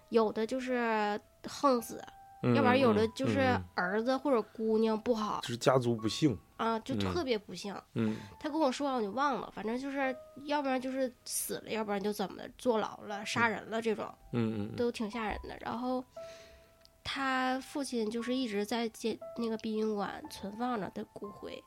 [0.08, 2.02] 有的就是横死，
[2.42, 6.36] 嗯，要不然有的嗯就是嗯儿子或者姑娘不好就是家族不幸。
[6.56, 7.72] 啊，就嗯特别不幸。
[7.94, 10.12] 嗯他跟我说完我就忘了，反正就是
[10.46, 14.12] 要不然就是死了，要不然就怎么坐牢了、杀人了这种。
[14.32, 15.56] 嗯嗯都挺吓人的。
[15.60, 16.04] 然后
[17.10, 21.64] 他父亲就是一直在接那个殡仪馆存放着的骨灰，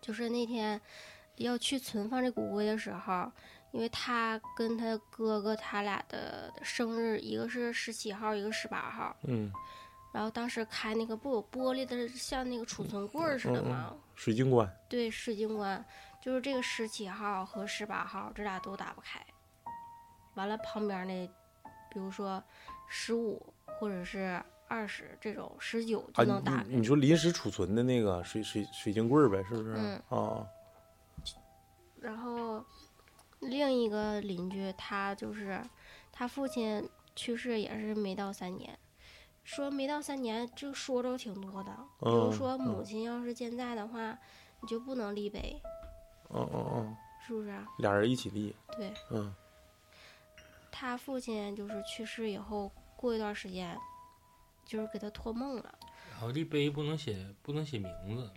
[0.00, 0.80] 就是那天
[1.36, 3.30] 要去存放这骨灰的时候，
[3.70, 9.16] 因为他跟他哥哥他俩的生日，一个是十七号，一个十八号。
[9.22, 9.52] 嗯，
[10.12, 13.96] 然后当时开那个不有玻璃的，像那个储存柜儿似的嗯嗯吗？
[14.16, 14.68] 水晶棺。
[14.88, 15.84] 对，水晶棺
[16.20, 19.24] 就是这个十七号和十八号，这俩都打不开。
[20.34, 21.24] 完了，旁边那，
[21.88, 22.42] 比如说
[22.88, 26.64] 十五或者是二十这种十九啊，就能打开。
[26.64, 29.74] 你你说临时储存的那个水水水晶棍儿呗，是不是？
[29.76, 30.46] 嗯啊，
[32.00, 32.64] 然后
[33.40, 35.62] 另一个邻居，他就是
[36.12, 38.78] 他父亲去世也是没到三年，
[39.44, 44.18] 说没到三年就说着挺多的，比如嗯说母嗯亲要是健在的话，
[44.60, 45.60] 你就不能立碑，
[46.30, 46.96] 嗯嗯嗯，
[47.26, 47.66] 是不是啊？
[47.78, 49.34] 俩人一起立，对嗯
[50.70, 53.76] 他父亲就是去世以后，过一段时间，
[54.66, 55.72] 就是给他托梦了，
[56.10, 58.28] 然后立碑不能写不能写名字，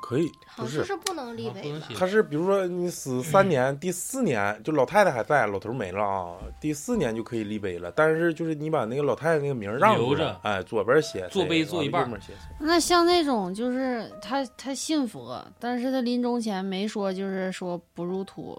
[0.00, 1.78] 可以，好不像是不能立碑吧？
[1.78, 7.92] 啊能他是比如说你死 三年，第四年就老太太还在，老头没了啊，第四年就可以立碑了。
[7.92, 18.58] 但是就是你把那个老太太那个名儿让留着哎，左边写做谁碑做一半儿右边写那像那种就是他他信佛，但是他临终前没说，就是说不入土，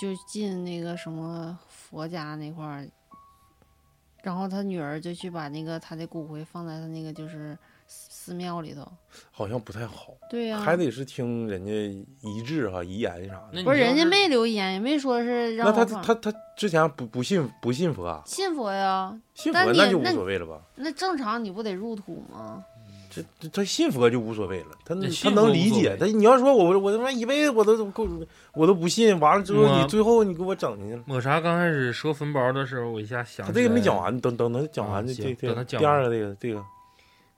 [0.00, 2.86] 就进那个什么佛家那块儿，
[4.22, 7.56] 然后他女儿就去把那个他的骨灰放在他那个就是
[7.86, 8.86] 寺寺庙里头。
[9.30, 13.62] 好像不太好，对呀、还得是听人家遗志哈、遗言啥的。
[13.64, 18.22] 不是人家没留言，也没说是让那他他他之前不不信不信佛啊？
[18.26, 20.60] 信佛呀，信佛那就无所谓了吧？
[20.76, 22.64] 那正常你不得入土吗？
[23.10, 25.96] 这这他信佛就无所谓了，他他能理解。
[25.98, 28.08] 他你要说我我他妈一辈子我都够
[28.54, 31.02] 我都不信，完了之后你最后你给我整进去了。
[31.06, 36.64] 抹茶刚开始说分包的时候，我一下想他这个没讲完，等等等他讲完啊行这这这等他讲第二个这个这个，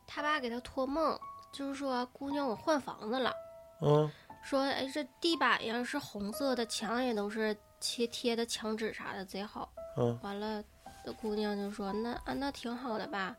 [0.07, 1.19] 他爸给他托梦，
[1.53, 3.33] 就是说姑娘我换房子了。
[3.81, 4.11] 嗯
[4.45, 9.69] 说哎，这地板呀是红色的，墙也都是贴贴的墙纸啥的，贼好。
[9.97, 10.61] 嗯完了，
[11.07, 13.37] 那姑娘就说那啊那挺好的吧，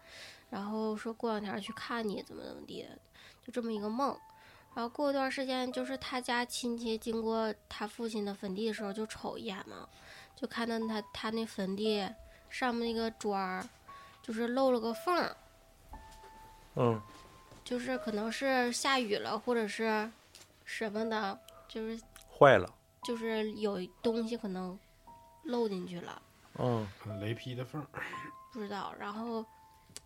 [0.54, 2.90] 然后说过两天去看你怎么怎么地的，
[3.44, 4.16] 就这么一个梦。
[4.76, 9.90] 然后过一段时间，就是他家亲戚经过他父亲的坟地的时候，就瞅一眼嘛，
[10.36, 12.08] 就看到他他那坟地
[12.52, 13.68] 上面那个砖儿，
[14.22, 15.36] 就是漏了个缝儿，
[16.76, 17.02] 嗯
[17.64, 20.08] 就是可能是下雨了，或者是
[20.66, 22.00] 什么的，就是
[22.32, 22.72] 坏了，
[23.04, 24.78] 就是有东西可能
[25.46, 26.22] 漏进去了，
[26.60, 26.88] 嗯
[27.20, 27.88] 雷劈的缝儿，
[28.52, 28.94] 不知道。
[29.00, 29.46] 然后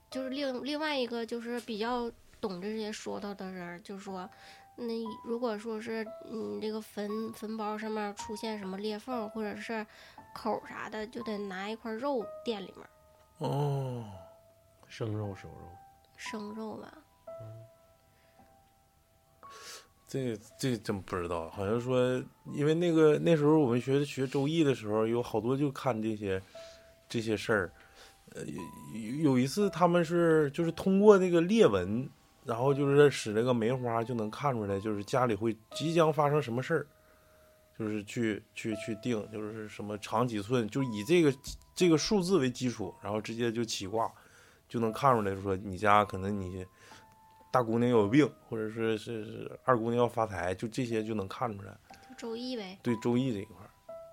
[0.10, 4.30] 就是另另外一个就是比较懂这些说道的人，就说，
[4.76, 4.94] 那
[5.26, 9.86] 如果说是你这个坟坟包上面出现什么裂缝或者是
[10.34, 12.88] 口啥的，就得拿一块肉垫里面，
[13.40, 14.06] 哦，
[14.88, 15.56] 生肉熟肉，
[16.16, 16.94] 生肉吧。
[20.08, 26.42] 这这个真不知道，好像说，因为那个那时候我们学学周易的时候，有好多就看这些
[27.10, 27.72] 这些事儿。
[28.38, 28.46] 呃，
[28.94, 32.08] 有有一次他们是就是通过那个裂纹，
[32.46, 36.88] 然后就是使那个梅花就能看出来，就是家里会即将发生什么事儿，
[37.78, 41.34] 就是去去去定，就是什么长几寸，就以这个
[41.74, 44.12] 这个数字为基础，然后直接就起卦，
[44.70, 46.66] 就能看出来说你家可能你
[47.52, 51.76] 大姑娘有病，或者是是是二姑娘要发财，就这些就能看出来。
[52.10, 53.67] 就周易呗，对周易这一块儿，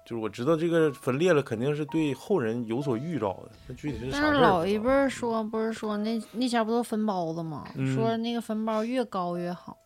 [0.05, 3.51] 就是我知道这个分裂了，肯定是对后人有所预兆的。
[3.67, 7.67] 那具体是啥但是老一辈儿说，不是说那那前儿不都分包子吗？
[7.75, 9.77] 嗯说那个坟包越高越好，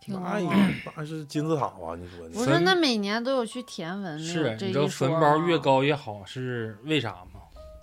[0.00, 0.48] 听过那也？
[0.94, 1.96] 那是金字塔吧？
[1.96, 7.40] 你说的不是，那每年都有去填文的，是，你知道坟包越，高越好是为啥吗？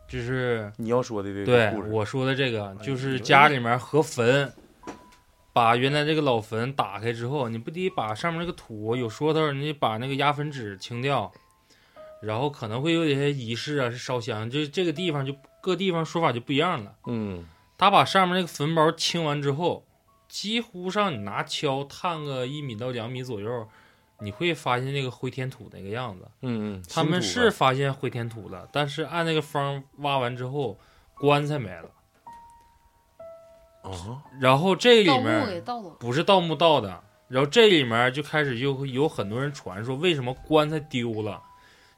[0.07, 4.51] 就是你要说的这个对故事，我说的这个，哎就是家里面和坟，
[5.59, 11.29] 把原来这个老坟打开之后，你不得把上面那个土有说头，你把那个压坟纸清掉，
[12.21, 16.95] 然后可能会有一些仪式啊，是烧香，就这个地方就各地方说法就不一样了。
[17.07, 17.45] 嗯
[17.77, 19.85] 他把上面那个坟包清完之后，
[20.29, 23.67] 几乎上你拿锹探个一米到两米左右，
[24.19, 26.25] 你会发现那个灰填土那个样子。
[26.41, 30.79] 嗯嗯，他们是发现灰填土了，但是按那个方挖完之后，
[31.15, 31.91] 棺材没了。
[34.39, 35.63] 然后这里面。
[35.99, 41.41] 不是盗墓盗的，然后这里面就开始就有很多人传说为什么棺材丢了，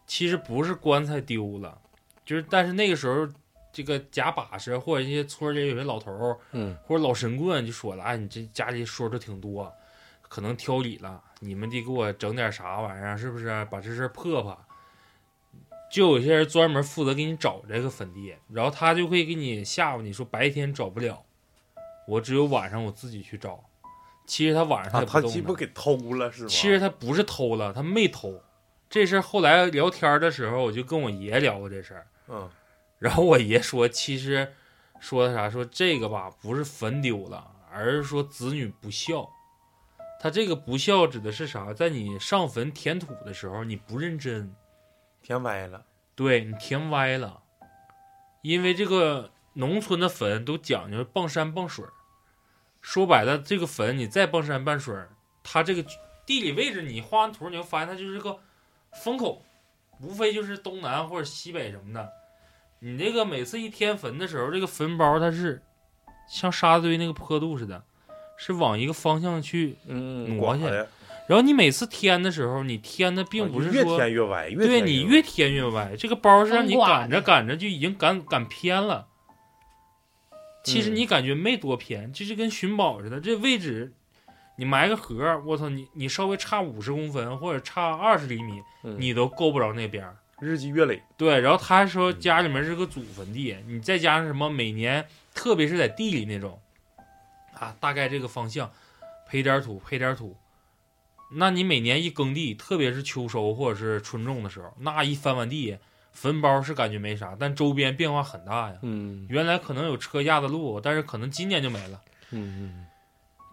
[0.06, 1.78] 其实不是棺材丢了，
[2.26, 3.28] 就是但是那个时候
[3.72, 9.72] 这个假把式或者一些村里有些老头儿嗯或者老神棍就说了，哎，你这家里说的挺多，
[10.22, 13.66] 可能挑理了，你们得给我整点啥玩意儿，是不是？
[13.72, 14.58] 把这事破破。
[15.92, 21.22] 就有些人专门负责给你找这个坟地，然后他就会给你吓唬你说白天找不了，
[22.12, 23.64] 我只有晚上我自己去找。
[24.28, 26.50] 其实他晚上他不动的鸡巴给偷了是吧？
[26.50, 28.42] 其实他不是偷了，他没偷。
[28.90, 32.50] 这事儿后来聊天的时候，我就跟我爷聊过这事儿，嗯
[33.00, 34.54] 然后我爷说，其实
[35.00, 35.50] 说的啥？
[35.50, 39.28] 说这个吧，不是坟丢了，而是说子女不孝。
[40.20, 41.74] 他这个不孝指的是啥？
[41.74, 44.54] 在你上坟填土的时候，你不认真，
[45.24, 45.84] 填歪了，
[46.14, 47.42] 对你填歪了，
[48.44, 51.92] 因为这个农村的坟都讲究傍山傍水儿，
[52.82, 54.96] 说白了，这个坟你再傍山傍水，
[55.44, 55.86] 它这个
[56.26, 58.38] 地理位置你画完图，你就发现它就是个
[59.04, 59.44] 风口，
[60.02, 62.10] 无非就是东南或者西北什么的。
[62.80, 65.62] 你这个每次一填坟的时候，这个坟包它是
[66.28, 67.84] 像沙堆那个坡度似的，
[68.38, 69.76] 是往一个方向去。
[69.86, 70.64] 嗯，挪去
[71.28, 79.08] 然后你每次填的时候，你填的并不是啊越说填越歪，对你越越填越歪，这个包是让你赶着赶着就已经赶赶偏了。
[80.64, 83.94] 其实嗯你感觉没多偏，这就跟寻宝似的，这位置
[84.58, 90.08] 你埋个盒，我操，你你稍微差五十公分或者差二十厘米，嗯你都够不着那边。
[90.40, 91.02] 日积月累。
[91.18, 96.60] 对，然后他还说嗯家里面是个祖坟地，你再加上什么每年，特别是在地里那种，
[97.54, 98.72] 啊，大概这个方向，
[99.28, 100.36] 培点土，培点土，
[101.36, 105.78] 那你每年一耕地，特别是秋收或者是春种的时候，那一翻完地，
[106.12, 108.78] 坟包是感觉没啥，但周边变化很大呀。
[108.82, 109.26] 嗯。
[109.30, 112.02] 原来可能有车压的路，但是可能今年就没了。
[112.32, 112.86] 嗯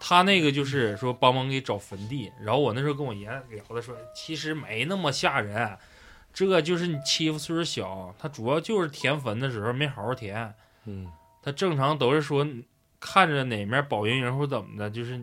[0.01, 5.77] 他那个就是说帮忙给找坟地，然后我那时候跟我爷聊的说，其实没那么吓人，
[6.33, 10.55] 这就是你欺负岁数小，他主要就是填坟的时候没好好填，
[10.85, 11.11] 嗯。
[11.43, 12.47] 他正常都是说
[13.01, 15.21] 看着哪面保盈盈或怎么的，就是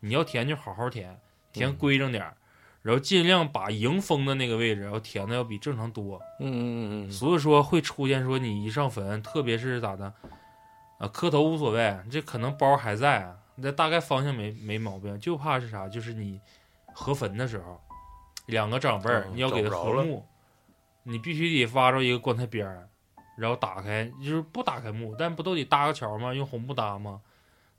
[0.00, 1.18] 你要填就好好填，
[1.52, 1.76] 填嗯。
[1.76, 2.34] 规整点儿，
[2.82, 10.12] 然后尽量把迎风的那个位置要填的要比正常多，嗯嗯嗯嗯所以说会出现说你一上坟，特别是咋的，
[10.98, 16.40] 啊磕头无所谓，这可能包还在啊，那大概方向没没毛病，就怕是啥，就是你
[16.94, 17.80] 合坟的时候，
[18.46, 20.24] 两个长辈儿、嗯你要给他合墓，
[21.02, 22.88] 你必须得挖着一个棺材边儿，
[23.36, 26.32] 然后打开，就是不打开墓，但不都得搭个桥吗？
[26.32, 27.20] 用红布搭吗？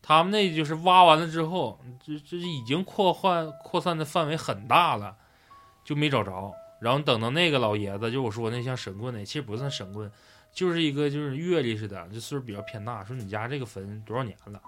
[0.01, 5.15] 他们那就是挖完了之后，这这已经扩换扩散的范围很大了，
[5.83, 6.51] 就没找着。
[6.81, 10.09] 然后等到那个老爷子，就我说那像神棍的，其实不算神棍，
[10.53, 13.03] 就是一个就是阅历似的，就岁数比较偏大。
[13.03, 14.61] 说你家这个坟多少年了？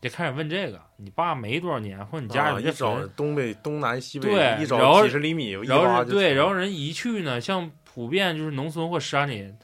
[0.00, 9.54] 得开始问这个，你爸没多少年，或者你家啊有这一找坟，东北东南西北对一然找后几十厘米，一然后对，然后人一去呢，像普遍就是农村或山里，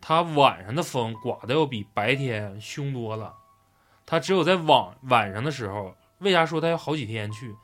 [0.00, 3.34] 他晚上的风刮的要比白天凶多了。
[4.10, 7.54] 他只有在晚晚上的时候，为啥说他要好几天去？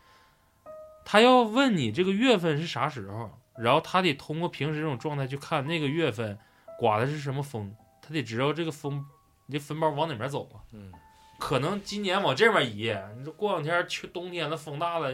[1.05, 6.39] 他要问你这个月份是啥时候，然后他得通过平时这种状态去看那个月份
[6.79, 9.05] 刮的是什么风，他得知道这个风，
[9.47, 10.63] 你这坟包往哪边走啊？
[10.73, 10.93] 嗯，
[11.41, 15.13] 可能今年往这边移，你说过两天去冬天了，风大了，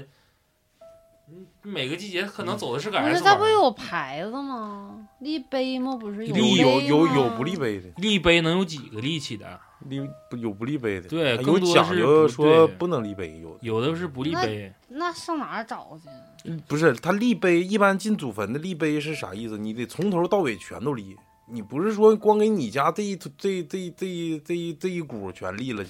[1.31, 5.09] 嗯，每个季节可能走的是个不是它不有牌子吗？
[5.21, 5.97] 立碑吗？
[5.97, 9.59] 不是有立有有有不立碑的，立碑能有几个立起的？
[9.89, 15.99] 立不有不立碑的，对更多是有讲究说不能立碑，有的有的是不立碑，那上哪儿找
[16.45, 16.51] 去？
[16.67, 19.57] 不是他立碑，一般进祖坟的立碑是啥意思？
[19.59, 21.17] 你得从头到尾全都立，
[21.49, 23.91] 你不是说光给你家这一这这这一
[24.39, 25.85] 这一这一股全立了，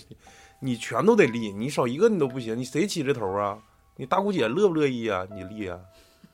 [0.60, 3.58] 你全都得立，你少一个你都不行，你谁起这头啊？
[3.96, 5.26] 你大姑姐乐不乐意啊？
[5.34, 5.78] 你立啊？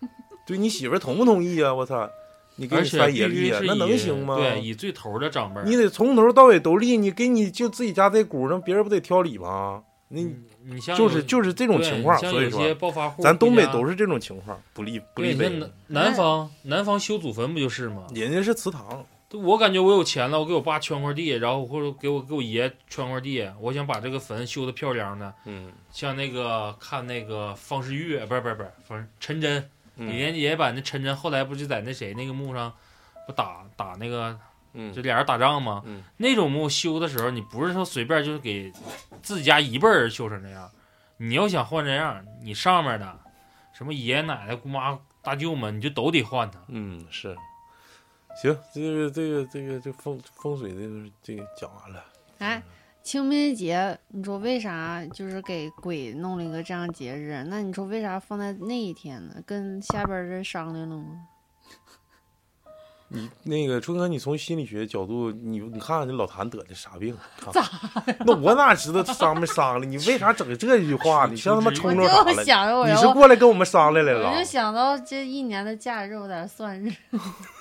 [0.46, 1.74] 对你媳妇同不同意啊？
[1.74, 2.08] 我操！
[2.58, 4.36] 你给你而且必三爷立须是，啊那能行吗？
[4.36, 5.62] 对，以最头的长辈。
[5.64, 9.82] 你得从头到尾都立，你给你就自己家这股，那别人不得挑理吗？
[10.10, 10.34] 你你
[10.64, 12.74] 你像就是就是这种情况，所以说
[13.20, 18.06] 咱东北都是这种情况，不立不，立碑你南方南方修祖坟不就是吗？
[18.14, 29.62] 人家是祠堂，我感觉我有钱了，我给我爸圈块地，然后或者给我给我爷圈块地，我想把这个坟修的漂亮的，嗯像那个看那个方世玉，不是不是不是，方陈真，
[29.98, 32.72] 李嗯连杰把那陈真，后来不就在那谁那个墓上
[33.26, 34.38] 不打打那个
[34.72, 35.82] 嗯就俩人打仗吗？
[35.84, 38.72] 嗯那种墓修的时候，你不是说随便就是给
[39.22, 40.70] 自己家一辈人修成这样，
[41.16, 43.20] 你要想换这样，你上面的
[43.72, 46.58] 什么爷爷奶奶、姑妈、大舅们，你就都得换他。
[46.68, 47.36] 嗯是。
[48.40, 52.04] 行，这个这个这个这风风水这个这个讲完了。
[52.38, 52.62] 哎，
[53.08, 57.42] 清明节，你说为啥就是给鬼弄了一个这样节日？
[57.48, 59.36] 那你说为啥放在那一天呢？
[59.46, 61.04] 跟下边儿人商量了吗？
[63.08, 67.16] 你那个春哥，你从心理学角度，你你看看这老谭得的啥病？
[67.50, 67.64] 咋？
[68.26, 69.86] 那我哪知道伤没伤了？
[69.86, 71.26] 你为啥整这句话？
[71.26, 72.06] 你像他妈冲着
[72.44, 72.86] 啥了？
[72.86, 74.44] 你是，过来跟我们商量来了我就？
[74.44, 76.92] 想到这一年的假日，我在这算日，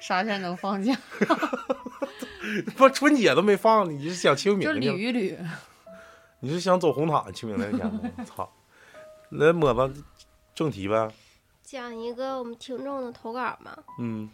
[0.00, 0.96] 啥天能放假？
[2.76, 5.36] 不，春节都没放，你是想清明就捋一捋。
[6.40, 8.00] 你是想走红毯清明那天吗？
[8.24, 8.50] 操！
[9.30, 9.88] 来抹吧，
[10.54, 11.08] 正题呗。
[11.62, 13.76] 讲一个我们听众的投稿嘛。
[13.98, 14.28] 嗯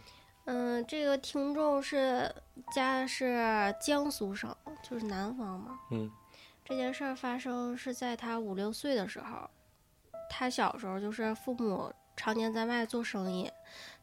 [0.44, 2.32] 嗯，这个听众是
[2.72, 4.56] 家是江苏省，
[4.88, 5.78] 就是南方嘛。
[5.90, 6.10] 嗯。
[6.64, 9.50] 这件事儿发生是在他五六岁的时候，
[10.30, 13.50] 他小时候就是父母常年在外做生意，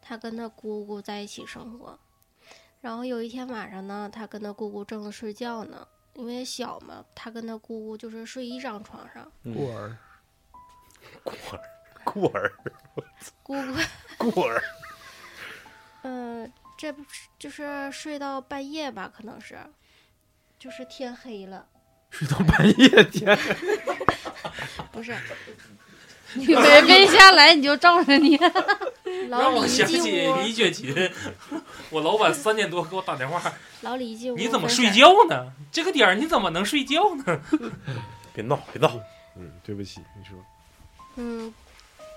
[0.06, 1.97] 他跟他姑姑在一起生活。
[2.82, 9.97] 然后有一天晚上呢，他跟他姑姑正睡觉呢，因为小嘛，他跟他姑姑就是睡一张床上，孤儿，
[12.04, 12.51] 孤 儿，
[13.41, 13.62] 姑姑
[14.32, 14.62] 孤儿，
[16.01, 19.10] 嗯， 这不是就是睡到半夜吧？
[19.16, 19.58] 可能是，
[20.60, 21.66] 就是天黑了，
[22.10, 23.38] 睡到半夜天，
[24.91, 25.16] 不是
[26.34, 28.38] 你没背下来你就照着你。
[29.30, 31.11] 老让我李一进想起屋，李雪琴，
[31.91, 33.41] 我老板三点多给我打电话，
[33.82, 34.91] 老李一进屋，你怎么睡？
[34.91, 35.51] 觉呢？
[35.72, 37.41] 这个点儿你怎么能睡觉呢？
[38.34, 38.99] 别闹别闹，
[39.36, 40.38] 嗯，对不起，你说，
[41.16, 41.53] 嗯，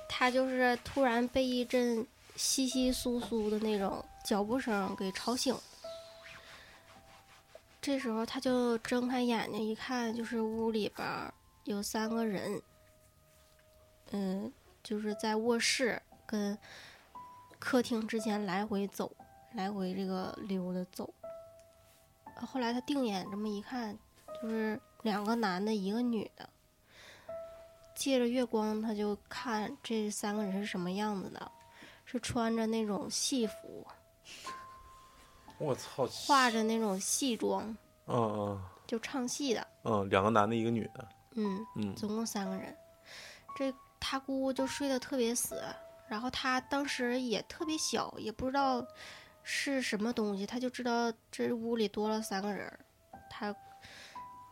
[0.08, 5.60] 他就是突然被一阵窸窸窣窣的那种脚步声给吵醒了。
[7.80, 11.32] 这时候他就睁开眼睛一看，就是屋里边儿
[11.64, 12.60] 有三个人，
[14.10, 14.50] 嗯，
[14.82, 16.56] 就是在卧室跟
[17.58, 19.10] 客厅之间来回走，
[19.54, 21.12] 来回这个溜达走。
[22.34, 23.96] 后来他定眼这么一看，
[24.42, 26.48] 就是两个男的，一个女的。
[27.94, 31.50] 借着月光，他就看这三个人是什么样子的，
[32.04, 33.86] 是穿着那种戏服，
[35.56, 37.64] 我操，化着那种戏妆，
[38.06, 39.66] 嗯嗯就唱戏的。
[39.84, 42.76] 嗯，两个男的，一个女的，嗯，嗯总共三个人。
[43.56, 45.64] 这他姑姑就睡得特别死，
[46.08, 48.86] 然后他当时也特别小，也不知道
[49.42, 52.72] 是什么东西，他就知道这屋里多了三个人，
[53.28, 53.54] 他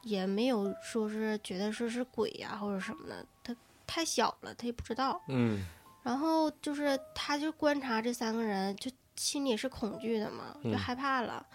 [0.03, 5.21] 也没有说是觉得说是鬼呀、或者什么的，他太小了，他也不知道。
[5.29, 5.65] 嗯
[6.03, 11.47] 然后就是，他就观察这三个人，就心里是恐惧的嘛，就嗯害怕了。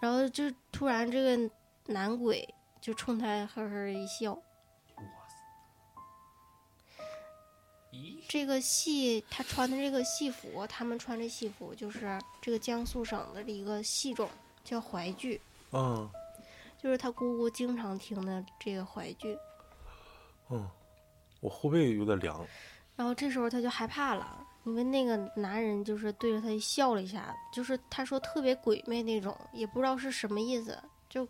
[0.00, 1.50] 然后就突然这个
[1.86, 4.36] 男鬼就冲他呵呵一笑。
[8.34, 14.28] 这个戏他穿的这个戏服，他们穿这戏服就是这个江苏省的一个戏种，
[14.64, 16.10] 叫淮剧，嗯
[16.76, 19.38] 就是他姑姑经常听的这个淮剧。
[20.50, 20.68] 嗯，
[21.38, 22.44] 我后背有点凉，
[22.96, 30.76] 然后这时候他就害怕了，因为那个男人就是对着他笑了一下，就是他说特别鬼魅那种，也不知道是什么意思，
[31.08, 31.24] 就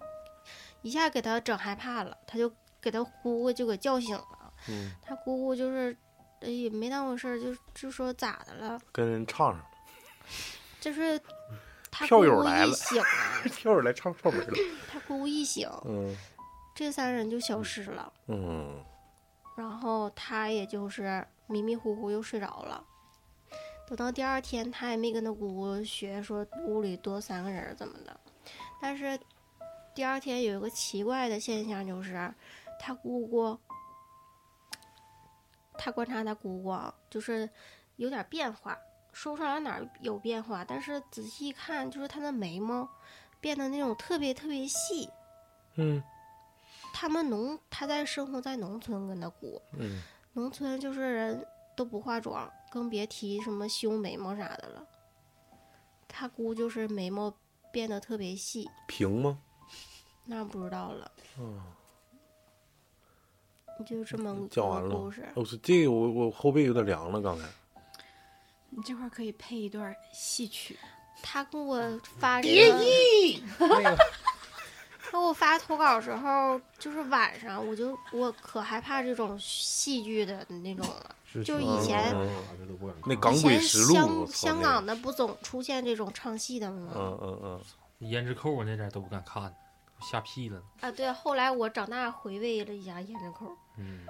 [0.80, 2.50] 一下给他整害怕了，他就
[2.80, 4.55] 给他姑姑就给叫醒了。
[4.70, 6.03] 嗯，他姑姑就是呃
[6.45, 9.66] 也没当回事儿，就就说咋的了，跟人唱上了，
[10.80, 11.20] 就是
[11.90, 13.07] 他票友来了一醒啊，
[13.55, 14.55] 跳着来唱串门了，
[14.90, 16.16] 他姑姑一醒，嗯
[16.74, 18.12] 这三人就消失了。
[18.26, 18.82] 嗯
[19.57, 22.82] 然后他也就是迷迷糊糊又睡着了。
[23.86, 28.18] 等到第二天，他也没跟他姑姑学说屋里多三个人怎么的。
[28.80, 29.16] 但是
[29.95, 32.32] 第二天有一个奇怪的现象，就是
[32.80, 33.57] 他姑姑，
[35.77, 37.49] 他观察他姑姑啊，就是
[37.97, 38.79] 有点变化，
[39.12, 42.89] 说不上来哪儿有变化，但是仔细一看，就是他的眉毛
[43.41, 45.09] 变得那种特别特别细。
[45.77, 46.03] 嗯
[46.93, 49.61] 他们农他在生活在农村，跟他姑。
[49.72, 50.01] 嗯，
[50.35, 51.45] 农村就是人
[51.77, 54.87] 都不化妆，更别提什么修眉毛啥的了。
[56.07, 57.35] 他姑就是眉毛
[57.72, 59.41] 变得特别细，平吗？
[60.27, 61.11] 那不知道了。
[61.37, 61.61] 嗯，
[63.85, 65.27] 就这么个讲完了故事。
[65.35, 67.45] 我说这个我我后背有点凉了，刚才，
[68.70, 70.79] 你这块可以配一段戏曲，
[71.22, 71.81] 他给我
[72.18, 72.79] 发这个，
[73.59, 73.97] 那个
[75.03, 81.14] 他给我发投稿时候，就是晚上，我就我可害怕这种戏剧的那种了。
[81.45, 82.14] 就是以前
[83.07, 86.93] 那港以前鬼实录，香香港的不总出现这种唱戏的吗？
[86.95, 89.53] 嗯嗯嗯，胭脂扣我那点都不敢看，
[90.01, 90.62] 吓屁了。
[90.80, 94.07] 啊，对，后来我长大回味了一下胭脂扣，嗯，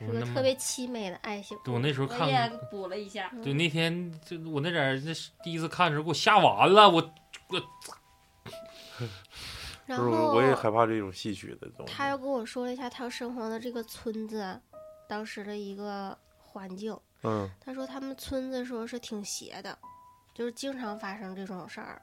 [0.00, 1.58] 是个特别凄美的爱情。
[1.64, 7.10] 对我那时候我看，也补了一下，对那天就我那点儿那是第一次看的时候给我吓完了，我就
[9.86, 11.92] 然后是我也害怕这种戏曲的东西。
[11.92, 14.60] 他又跟我说了一下他生活的这个村子，
[15.08, 16.96] 当时的一个环境。
[17.22, 19.76] 嗯他说他们村子说是挺邪的，
[20.34, 22.00] 就是经常发生这种事儿。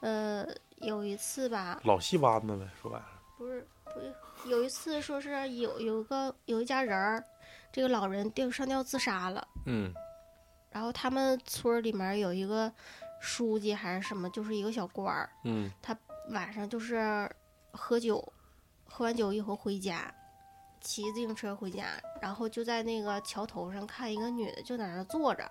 [0.00, 0.46] 呃，
[0.80, 3.06] 有一次吧，老戏班子呗，说白了，
[3.36, 4.14] 不是不是，
[4.48, 7.24] 有一次说是有有个有一家人儿，
[7.72, 9.46] 这个老人吊上吊自杀了。
[9.66, 9.92] 嗯。
[10.70, 12.70] 然后他们村儿里面有一个
[13.20, 15.70] 书记还是什么，就是一个小官儿，嗯。
[16.30, 17.26] 晚上就是
[17.72, 18.22] 喝酒，
[18.84, 20.14] 喝完酒以后回家，
[20.78, 21.86] 骑自行车回家，
[22.20, 25.50] 然后就在那个桥头上看一个女的就在那儿坐着，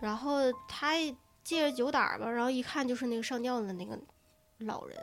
[0.00, 1.14] 然后他也
[1.44, 3.98] 借着酒胆儿吧，然后一看就是那个上吊的那个
[4.58, 4.98] 老人，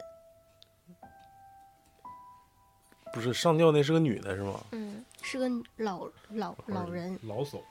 [3.14, 4.64] 不是上吊那是个女的是吗？
[4.72, 7.64] 嗯，是个老老老人，老手，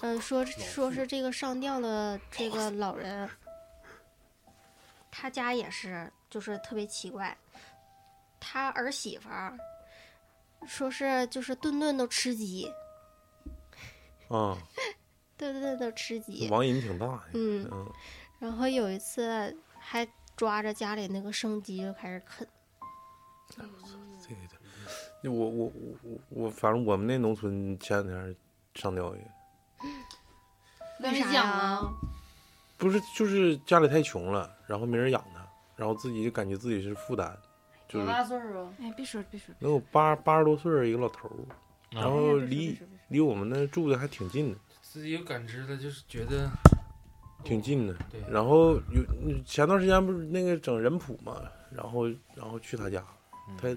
[0.00, 3.28] 嗯，说说是这个上吊的这个老人，
[5.10, 7.36] 他家也是，就是特别奇怪，
[8.40, 9.58] 他儿媳妇儿
[10.66, 12.72] 说是就是顿顿都吃鸡，
[14.28, 14.56] 啊，
[15.50, 16.48] 顿顿都吃鸡。
[16.50, 17.24] 网瘾挺大呀。
[17.32, 17.90] 嗯，嗯，
[18.38, 22.46] 然后有一次还抓着家里那个生鸡就开始啃。
[23.50, 24.56] 这个的，
[25.22, 28.36] 那我我我我我，反正我们那农村前两天
[28.74, 31.92] 上吊一个，为啥啊？
[32.78, 37.36] 不是就是家里太穷了，然后没人养他，然后自己就感觉自己是负担，
[37.86, 38.74] 就是多大岁数啊？
[38.80, 41.36] 哎，别说别说，能有八八十多岁一个老头儿，
[41.90, 42.78] 然啊后离
[43.08, 44.58] 离我们那住的还挺近的，
[44.92, 46.50] 自己有感知了，就是觉得
[47.42, 47.94] 挺近的。
[48.10, 49.02] 对，然后有
[49.42, 51.40] 前段时间不是那个整人谱嘛，
[51.70, 53.02] 然后然后去他家，
[53.48, 53.68] 嗯他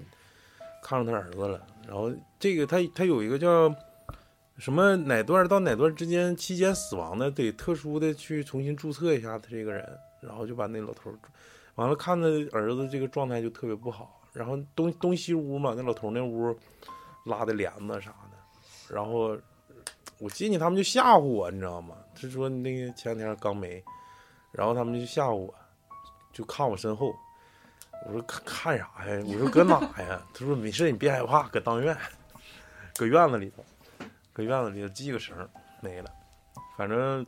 [0.82, 3.74] 看上他儿子了，然后这个他他有一个叫
[4.58, 11.16] 什么哪段到哪段之间期间死亡的，得特殊的去重新注册一下他这个人，然后就把那老头儿，
[11.76, 16.54] 完了看他儿子这个状态就特别不好，然后东东西屋嘛，那老头儿那屋
[17.24, 19.34] 拉的帘子啥的，然后
[20.18, 21.96] 我进去他们就吓唬我，你知道吗？
[22.14, 23.82] 他说那个前两天刚没，
[24.52, 25.54] 然后他们就吓唬我，
[26.32, 27.14] 就看我身后。
[28.06, 29.24] 我说看看啥呀？
[29.26, 30.22] 我说搁哪呀？
[30.32, 31.96] 他说没事，你别害怕，搁当院，
[32.94, 33.64] 搁院子里头，
[34.32, 35.48] 搁院子里头系个绳儿
[35.80, 36.10] 没了。
[36.76, 37.26] 反正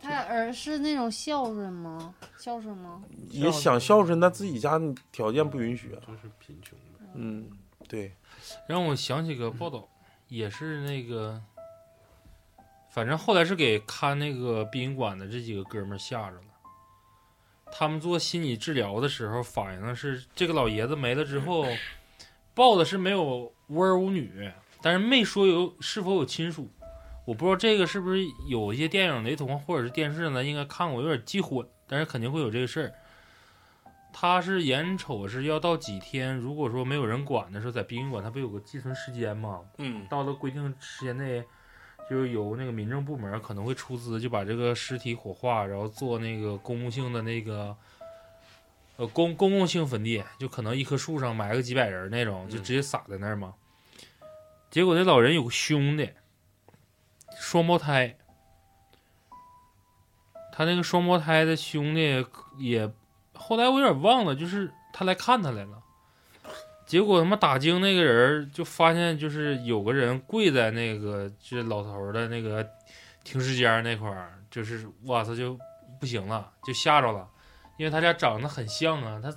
[0.00, 2.14] 他儿是那种孝顺吗？
[2.38, 3.02] 孝顺吗？
[3.28, 4.80] 也想孝顺，但自己家
[5.12, 6.00] 条件不允许啊。
[6.06, 7.04] 就是贫穷呗。
[7.14, 7.48] 嗯，
[7.86, 8.12] 对，
[8.66, 9.86] 让我想起个报道，
[10.28, 11.40] 也是那个，
[12.90, 16.42] 反正后来是给看那个殡仪馆的这几个哥们儿吓着了。
[17.72, 21.64] 他们做心理治疗的时候反映的是，这个老爷子没了之后，
[22.52, 24.50] 报的是没有无儿无女，
[24.82, 26.68] 但是没说有是否有亲属。
[27.24, 28.18] 我不知道这个是不是
[28.48, 32.92] 有一些电影雷同，或者是电视呢应该看过，有点记混，但是肯定会有这个事儿。
[34.12, 39.60] 他是眼瞅是要到几天，如果说没有人管的时候，在殡仪馆他不有个寄存时间吗？
[39.78, 41.44] 嗯，到了规定时间内，
[42.10, 47.76] 就是由那个民政部门可能会出资，就把这个尸体火化，然后做那个公共性的那个，
[48.96, 53.54] 呃公公共性坟地，就可能一棵树上埋个几百人那种，就直接撒在那儿嘛。
[54.72, 56.10] 结果那老人有个兄弟，
[57.38, 58.16] 双胞胎，
[60.52, 62.26] 他那个双胞胎的兄弟
[62.58, 62.92] 也，
[63.34, 65.79] 后来我有点忘了，就是他来看他来了。
[66.90, 72.68] 结果他妈打更那个人就发现，就是有个人跪在那个就是老头儿的那个
[73.22, 75.56] 停尸间那块儿，就是哇操就
[76.00, 77.28] 不行了，就吓着了，
[77.76, 79.30] 因为他俩长得很像啊，他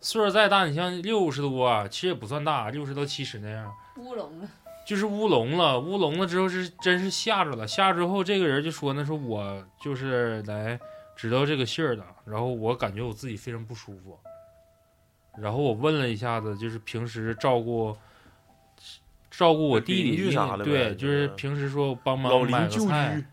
[0.00, 4.48] 岁数再大，你像六十多啊，其实也不算大，六十到七十那样，乌龙了。
[4.86, 10.78] 就是乌龙了，乌龙了之后是真是吓着了，吓着之后这个人就说呢，说我就是来
[11.16, 14.16] 知道这个信儿的，然后我感觉我自己非常不舒服，
[15.36, 17.96] 然后我问了一下子，就是平时照顾
[19.30, 23.24] 照顾我弟弟啥的对，就是嗯平时说帮忙买个菜，，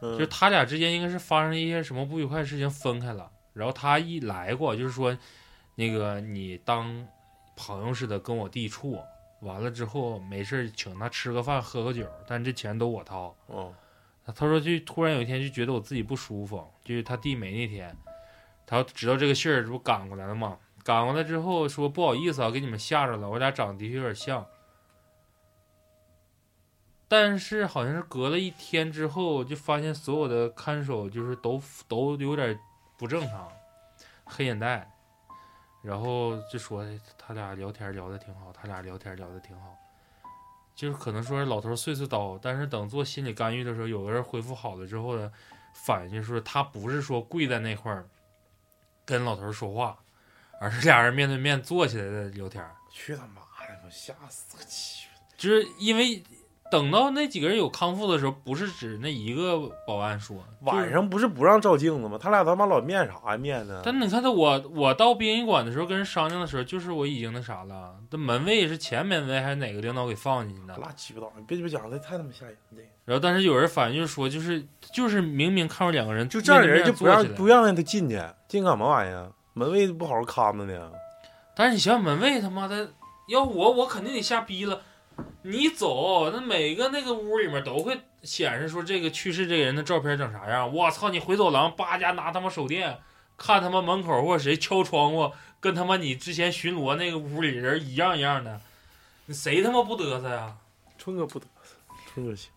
[0.00, 5.16] 嗯就是他俩之间应该是发生一些什么不愉快的事情分开了，然后他一来过，就是说，
[5.74, 7.06] 那个你当
[7.56, 8.98] 朋友似的跟我弟处，
[9.40, 13.34] 完了之后没事请他吃个饭喝个酒，但这钱都我掏。
[13.46, 13.74] 哦，
[14.24, 17.96] 他说就突然有一天就觉得我自己不舒服，就是他弟没那天，
[18.66, 20.56] 他知道这个信儿，这不赶过来了吗？
[20.82, 24.46] 赶过来之后说不好意思啊，给你们吓着了，我俩长得的确有点像。
[27.06, 32.56] 但是好像是隔了一天之后，就发现所有的看守就是都都有点
[32.96, 33.48] 不正常，
[34.24, 34.88] 黑眼袋，
[35.82, 36.84] 然后就说
[37.18, 39.76] 他俩聊天聊的挺好，他俩聊天聊的挺好，
[40.76, 45.32] 就是可能说是老头碎碎叨，但是等做心理干预的时候，有个人恢复好了之后呢，
[45.74, 48.06] 反应就是他不是说跪在那块儿
[49.04, 49.98] 跟老头说话，
[50.60, 53.80] 而是俩人面对面坐起来的聊天儿，去他妈的！
[53.82, 55.06] 我吓死我气！
[55.38, 56.22] 就是因为
[56.70, 62.18] 等到那几个人有康复的时候，不是指那一个保安说，晚上不是不让照镜子吗？
[62.20, 63.80] 他俩他妈老面啥呀面呢？
[63.82, 67.96] 但你看他，我我到殡仪馆的时候跟人商量的时候，就是我已经那啥了。
[68.10, 70.76] 这门卫是前门卫还是哪个领导给放进去的？
[70.76, 71.32] 拉鸡巴倒！
[71.38, 72.82] 你别鸡巴讲，这太他妈吓人了！
[73.06, 79.32] 然后但是有人反映就是说，就是就是明明看着两个人就这样人就不让不让他进去，进干嘛玩意儿？
[79.60, 80.90] 门卫不好好看着呢？
[81.54, 82.90] 但是你想想门卫他妈的，
[83.28, 84.80] 要我我肯定得瞎逼了。
[85.42, 90.74] 你走，那每个那个屋里面都会显示说这个去世这个人的照片长啥样。
[90.74, 92.98] 我操，你回走廊叭家拿他妈手电
[93.36, 95.30] 看他妈门口或者谁敲窗户，
[95.60, 98.58] 跟他妈你之前巡逻那个屋里人一样一样的，
[99.26, 100.56] 你谁他妈不嘚瑟呀？
[100.96, 101.76] 春哥不嘚瑟，
[102.14, 102.50] 春哥行，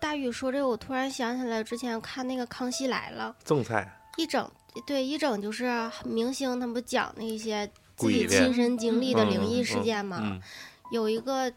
[0.00, 4.50] 大宇说这个，我突然想起来之前看那个《康熙来了赠菜》一整
[4.86, 10.18] 对一整就是明星他们不讲那些自己亲身经历的嗯灵异嗯嗯事件吗？
[10.22, 10.42] 嗯
[10.90, 11.50] 有一个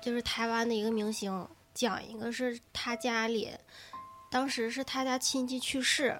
[0.00, 3.48] 就是台湾的一个明星，讲一个是他家里，
[4.30, 6.18] 当时是他家亲戚去世，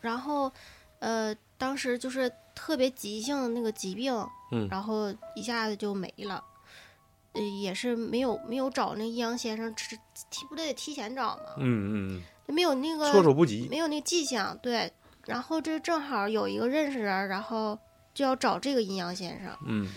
[0.00, 0.52] 然后
[0.98, 4.14] 呃当时就是特别急性的那个疾病，
[4.50, 6.44] 嗯然后一下子就没了。
[7.32, 9.96] 呃，也是没有没有找那阴阳先生，只
[10.28, 11.44] 提不得提前找吗？
[11.56, 12.22] 嗯嗯
[12.54, 13.66] 没有那嗯，个措手不及。
[13.70, 14.92] 没有那个迹象，对。
[15.26, 17.78] 然后这正好有一个认识人，然后
[18.12, 19.56] 就要找这个阴阳先生。
[19.66, 19.88] 嗯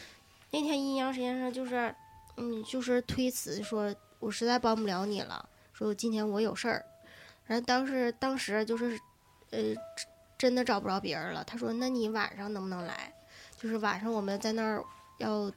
[0.51, 1.93] 那天阴阳先生就是，
[2.37, 6.85] 嗯，就是推辞说，我实在帮不了你了，说今天我有事儿。
[7.45, 8.99] 然后当时当时就是，
[9.51, 9.59] 呃，
[10.37, 11.43] 真的找不着别人了。
[11.43, 13.13] 他说，那你晚上能不能来？
[13.57, 14.83] 就是晚上我们在那儿
[15.17, 15.51] 要，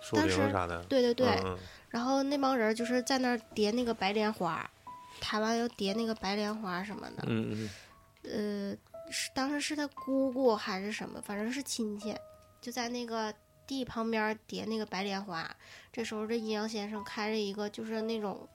[0.00, 0.82] 说当时灵啥的。
[0.84, 1.28] 对对对。
[1.44, 1.58] 嗯
[1.90, 4.70] 然后那帮人就是在那儿叠那个白莲花，
[5.22, 7.24] 台湾要叠那个白莲花什么的。
[7.26, 7.66] 嗯
[8.22, 8.76] 嗯呃，
[9.10, 12.16] 是当时是他姑姑还是什么，反正是亲戚，
[12.60, 13.32] 就在那个
[13.66, 15.48] 地旁边叠那个白莲花。
[15.92, 18.48] 这时候，这阴阳先生开着一个就是那种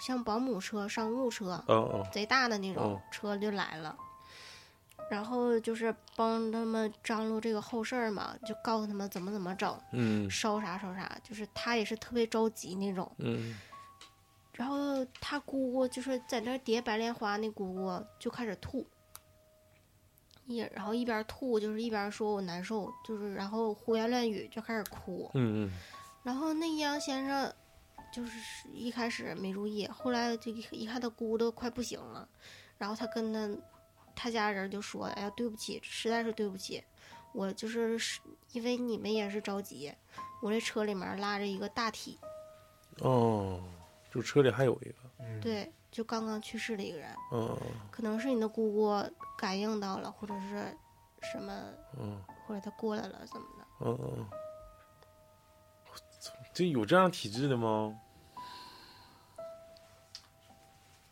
[0.00, 1.62] 像保姆车、商务车，
[2.12, 3.96] 贼大的那种哦车就来了。
[5.08, 13.10] 然后就是帮他们张罗这个后事儿嘛，就告诉他们怎么怎么整，嗯烧啥烧啥，就是他也是特别着急那种。
[13.18, 13.56] 嗯
[14.52, 18.84] 然后他姑姑就是在那叠白莲花，那姑姑就开始吐，
[20.46, 25.30] 一然后一边吐就是一边说我难受，就是然后胡言乱语就开始哭。
[25.34, 25.70] 嗯
[26.22, 27.52] 然后那阴阳先生
[28.12, 28.32] 就是
[28.72, 32.28] 一开始没注意，后来就一一看他姑都快不行了，
[32.78, 33.48] 然后他跟他
[34.14, 36.82] 他家人就说：“哎呀，对不起，实在是对不起，
[37.32, 38.20] 我就是是
[38.52, 39.92] 因为你们也是着急，
[40.42, 42.18] 我这车里面拉着一个大体，
[43.02, 43.62] 嗯哦，
[44.10, 44.94] 就车里还有一个。
[45.18, 47.56] 嗯，对，就刚刚去世的一个人。”嗯
[47.90, 49.02] 可能是你的姑姑
[49.38, 50.76] 感应到了，或者是
[51.22, 51.52] 什么，
[51.98, 53.64] 嗯或者他过来了怎么的？
[53.80, 54.26] 嗯嗯。
[56.52, 57.98] 这有这样体质的吗？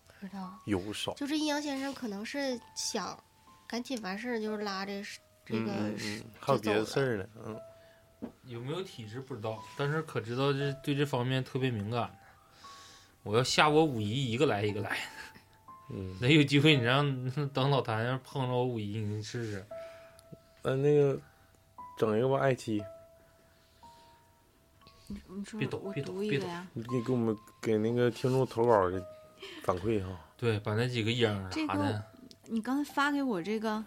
[0.07, 0.55] 不知道。
[0.67, 1.15] 有少。
[1.15, 3.19] 就这阴阳先生可能是想
[3.67, 5.03] 赶紧完事儿，就是拉着
[5.45, 7.27] 这个嗯嗯是嗯，还有别的事儿呢。
[7.47, 7.61] 嗯
[8.45, 12.15] 有没有体质不知道，但是可知道这对这方面特别敏感。
[13.25, 14.97] 我要吓我五姨一个来一个来，
[15.91, 19.67] 嗯， 那有机会你让 等老谭要碰着我五姨，你试试。
[20.63, 21.19] 呃，那个
[21.99, 22.83] 整一个吧，爱妻，
[25.09, 26.67] 你你说别抖我别抖别抖读一个呀？
[26.73, 29.05] 你给给我们给那个听众投稿的
[29.63, 30.09] 反馈哈。
[30.37, 32.05] 对，把那几个影儿这个啥的，
[32.47, 33.85] 你刚才发给我这个，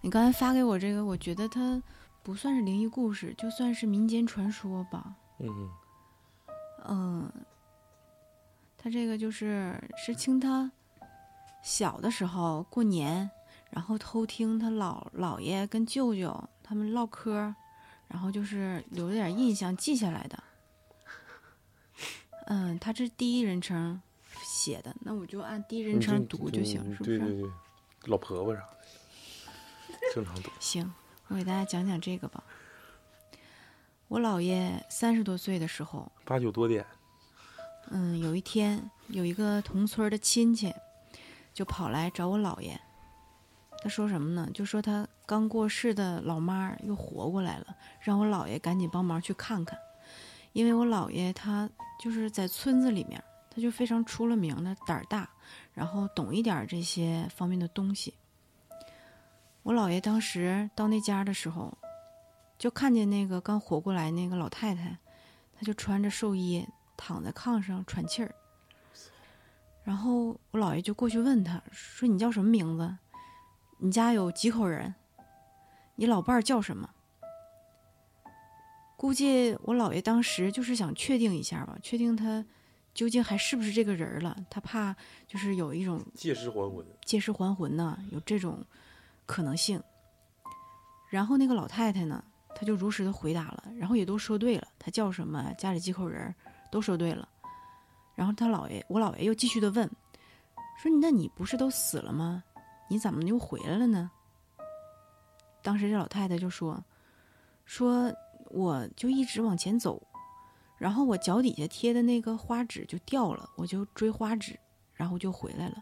[0.00, 1.82] 你刚才发给我这个，我觉得它
[2.22, 5.14] 不算是灵异故事，就算是民间传说吧。
[5.38, 5.70] 嗯
[6.88, 7.32] 嗯，
[8.82, 10.72] 他这个就是是清他
[11.62, 13.30] 小的时候过年，
[13.68, 17.54] 然后偷听他姥姥爷跟舅舅他们唠嗑，
[18.08, 20.42] 然后就是留了点印象记下来的。
[22.46, 24.00] 嗯，他这第一人称
[24.42, 27.18] 写的，那我就按第一人称读就行，是不是？
[27.18, 27.50] 对对对，
[28.06, 30.50] 老婆婆啥的，正常读。
[30.58, 30.90] 行，
[31.28, 32.42] 我给大家讲讲这个吧。
[34.08, 36.84] 我姥爷三十多岁的时候，八九多点，
[37.90, 40.72] 嗯，有一天有一个同村的亲戚
[41.52, 42.80] 就跑来找我姥爷，
[43.82, 44.48] 他说什么呢？
[44.54, 49.76] 就说他刚过世的老妈又活过来了，让我姥爷赶紧帮忙去看看，
[50.52, 51.68] 因为我姥爷他
[52.00, 55.28] 就是在村子里面，他就非常出了名的胆儿大，
[55.74, 58.14] 然后懂一点这些方面的东西。
[59.64, 61.76] 我姥爷当时到那家的时候，
[62.56, 64.96] 就看见那个刚活过来那个老太太，
[65.58, 66.64] 她就穿着寿衣
[67.00, 68.34] 躺在炕上喘气儿。
[69.82, 72.96] 然后我姥爷就过去问他说：“你叫什么名字？
[73.78, 74.94] 你家有几口人？
[75.96, 76.90] 你老伴儿叫什么？”
[78.98, 82.44] 估计我姥爷当时就是想确定一下吧，确定他
[82.92, 84.36] 究竟还是不是这个人儿了。
[84.50, 84.94] 他怕
[85.26, 86.84] 就是有一种借尸还魂。
[87.06, 88.62] 借尸还魂呢，有这种
[89.24, 89.82] 可能性。
[91.08, 92.22] 然后那个老太太呢，
[92.54, 96.32] 她就如实的回答了，然后也都说对了，她叫什么，家里几口人，
[96.70, 97.28] 都说对了。
[98.14, 99.90] 然后他姥爷，我姥爷又继续的问，
[100.82, 102.44] 说：“那你不是都死了吗？
[102.88, 104.10] 你怎么又回来了呢？”
[105.62, 106.82] 当时这老太太就说
[107.64, 108.12] ：“说
[108.46, 110.02] 我就一直往前走，
[110.76, 114.58] 然后我脚底下贴的那个花纸就掉了，我就追花纸，
[114.94, 115.76] 然后就回来了。”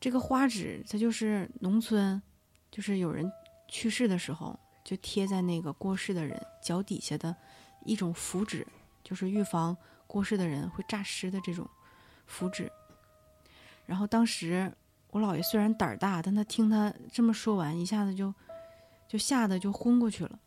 [0.00, 2.20] 这个花纸，它就是农村，
[2.70, 3.30] 就是有人
[3.68, 7.36] 去世的时候，就贴在那个过世的人脚底下的
[7.84, 8.66] 一种符纸，
[9.10, 11.68] 就是预防过世的人会诈尸的这种
[12.26, 12.70] 符纸。
[13.84, 14.72] 然后当时
[15.10, 18.32] 我姥爷虽然胆儿大，但他听他这么说完，一下子就
[19.08, 20.38] 就吓得就昏过去了。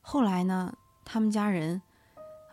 [0.00, 1.82] 后来呢，他们家人，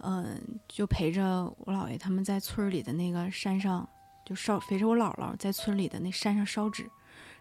[0.01, 3.88] 嗯、就陪着我姥爷他们在村里的那个山上，
[4.26, 6.91] 就烧陪着我姥姥在村里的那山上烧纸，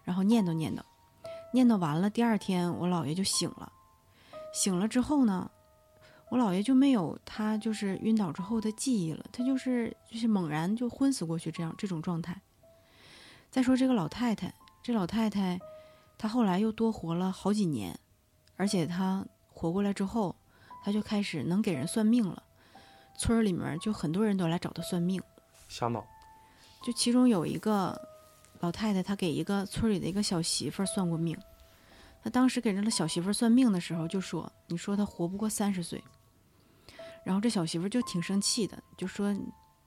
[0.05, 0.81] 然后念叨念叨，
[1.51, 3.69] 念叨完了，第二天我姥爷就醒了。
[4.53, 5.51] 醒了之后呢，
[6.31, 12.39] 我姥爷就没有他就是晕倒之后的记忆了，他就是就是猛然就昏死过去这样这种状态。
[13.49, 15.59] 再说这个老太太，这老太太
[16.17, 17.99] 她后来又多活了好几年，
[18.55, 20.33] 而且她活过来之后，
[20.85, 22.41] 她就开始能给人算命了。
[23.17, 25.21] 村儿里面就很多人都来找她算命，
[25.67, 26.01] 瞎闹。
[26.81, 28.01] 就其中有一个
[28.61, 31.37] 老太太，她给一个村里的一个小媳妇儿算过命。
[32.23, 36.01] 她当时给这个小媳妇儿算命的时候就说：“你说她活不过三十岁。”
[37.23, 39.31] 然后这小媳妇就挺生气的，就说：“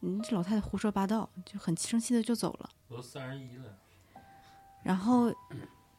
[0.01, 2.71] 你这老太太胡说八道！”就很生气的就走了。
[2.89, 3.77] 我都三十一了，
[4.83, 5.35] 然后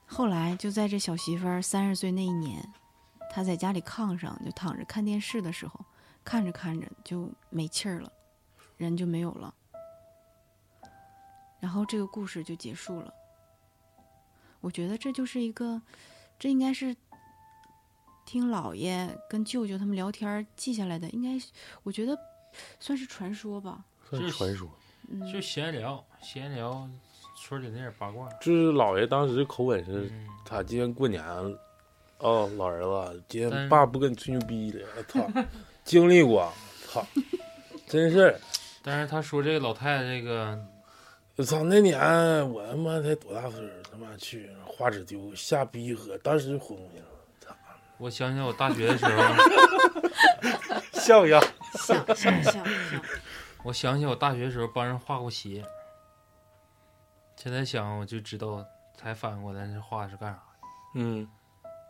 [0.05, 2.65] 后来就在这小媳妇儿三十岁那一年，
[3.31, 5.83] 她在家里炕上就躺着看电视的时候，
[6.23, 8.11] 看着看着就没气儿了，
[8.77, 9.53] 人就没有了。
[11.59, 13.13] 然后这个故事就结束了。
[14.61, 15.81] 我觉得这就是一个，
[16.39, 16.95] 这应该是
[18.25, 21.29] 听姥爷跟舅舅他们聊天记下来的，应该
[21.83, 22.17] 我觉得
[22.79, 23.85] 算是传说吧。
[24.09, 24.67] 算是传说。
[25.07, 26.89] 嗯，就闲聊闲聊
[27.37, 28.27] 村里那点八卦。
[28.41, 31.23] 就是姥爷当时口吻是，嗯，他今天过年，
[32.17, 32.81] 哦，老儿
[33.13, 35.27] 子，今天爸不跟你吹牛逼了，操，
[35.85, 36.51] 经历过，
[36.87, 37.05] 操，
[37.85, 38.35] 真是，
[38.81, 40.59] 但是他说这个老太太这个，
[41.35, 41.99] 我操，那年
[42.49, 47.05] 我他妈才多大岁数，他妈去花纸丢下逼喝，当时就昏过去了，
[47.97, 49.21] 我想想我大学的时候，
[50.93, 51.41] 像样。
[51.77, 52.63] 像像像像，
[53.63, 55.63] 我想起我大学的时候帮人画过鞋。
[57.35, 58.65] 现在想我就知道，
[58.95, 60.67] 才反应过来那画是干啥的。
[60.95, 61.27] 嗯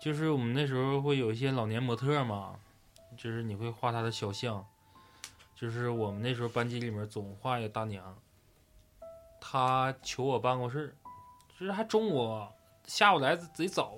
[0.02, 2.56] 就是我们那时候会有一些老年模特嘛，
[3.16, 4.66] 就是你会画他的肖像，
[5.56, 8.18] 就是我们那时候班级里面总画一个大娘，
[9.40, 10.90] 她求我办过事儿，
[11.58, 12.46] 就是还中午
[12.86, 13.98] 下午来贼早，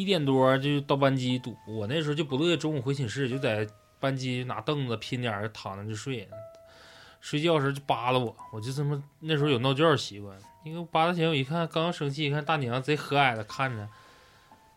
[0.00, 3.66] 一点多就到班级堵，我那时候就不乐意中午回寝室，就在
[3.98, 6.28] 班级拿凳子拼点儿躺着就睡，
[7.20, 13.88] 睡觉时候就扒拉我，我就这么那时候有闹觉习惯，因为扒拉起来我一看刚生气，一看大娘贼和蔼的看着。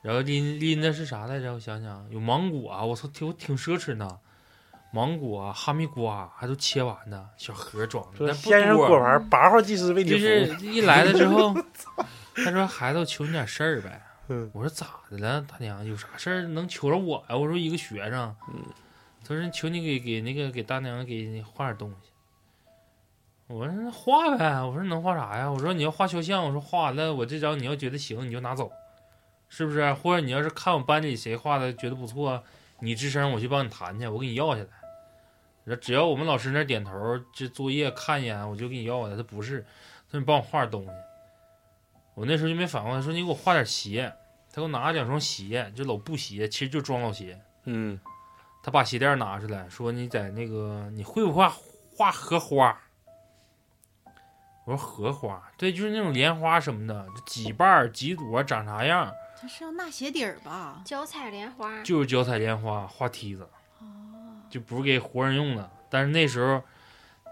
[0.01, 1.53] 然后拎拎的是啥来着？
[1.53, 4.17] 我想想，有芒果啊，我操，挺挺奢侈呢。
[4.91, 11.55] 芒果、啊、哈密瓜还都切完呢，小盒装的，先生果盘八号技师为你就是一来了之后，
[12.43, 14.01] 他说：“孩子，我求你点事儿呗。
[14.27, 15.85] 嗯”我说：“咋的了，大娘？
[15.85, 18.63] 有啥事儿能求着我呀？”我说：“一个学生。”嗯
[19.23, 22.09] 他说：“求你给给那个给大娘给你画点东西。”
[23.47, 28.71] 我说：“那画呗。”我说：“能画啥呀？”我说：“你要画肖像。”我说：“画完了，我这张你要觉得行，你就拿走，
[29.47, 29.93] 是不是？
[29.93, 32.43] 或者你要是看我班里谁画的觉得不错，
[32.79, 35.75] 你吱声，我去帮你谈去，我给你要下来。
[35.75, 36.91] 只要我们老师那点头，
[37.31, 39.15] 这作业看一眼，我就给你要下来。
[39.15, 39.61] 他不是，
[40.09, 40.89] 他说你帮我画点东西。
[42.21, 44.13] 我那时候就没反过来，说你给我画点鞋。
[44.51, 47.41] 他给我拿了两双鞋，就老布鞋，其实就装老鞋。
[47.63, 47.99] 嗯
[48.61, 51.55] 他把鞋垫拿出来，说你在那个你会不会画
[51.95, 52.79] 画荷花？
[54.65, 59.11] 我说荷花，对，就是那种莲花什么的，几瓣几朵长啥样，
[59.41, 60.83] 他是要纳鞋底儿吧？
[60.85, 63.49] 脚踩莲花，就是脚踩莲花画梯子，
[63.79, 63.85] 哦，
[64.47, 65.67] 就不是给活人用的。
[65.89, 66.61] 但是那时候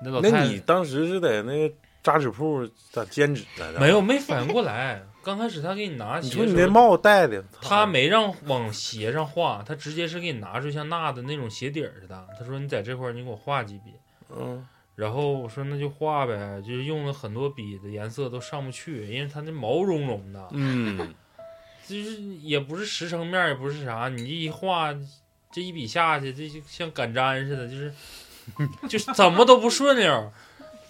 [0.02, 1.76] 那老太太那你当时是在那个
[2.12, 3.80] 扎纸铺咋兼职来的？
[3.80, 5.01] 没有，没反应过来。
[5.22, 12.28] 刚开始他给你拿你鞋的时候，说你那帽子戴的，他没让往鞋上画，他直接是给你拿出像纳的那种鞋底儿似的。
[12.39, 13.91] 他说你在这块儿你给我画几笔。
[14.36, 21.16] 嗯然后我说那就画呗，就是用了很多笔的颜色都上不去，因为它那毛茸茸的，嗯，
[21.88, 24.93] 就是也不是实成面，也不是啥，你这一画，
[25.53, 27.93] 这一笔下去，这就像擀毡似的，就是
[28.89, 30.32] 就是怎么都不顺溜。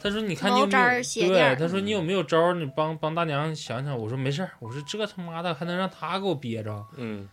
[0.02, 1.56] 他说：“你看你有没有对？
[1.56, 2.54] 他说你有没有招？
[2.54, 7.28] 你帮帮大娘想想。”我说：“没事儿。”我说：“这他妈的还能让他给我憋着？”嗯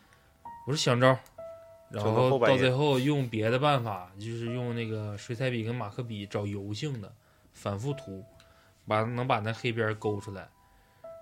[0.66, 1.16] 我说：“想招。”
[1.88, 7.12] 然后到最后用别的办法，就是用那个水彩笔跟马克笔找油性的，
[7.52, 8.24] 反复涂，
[8.88, 10.48] 把能把那黑边勾出来，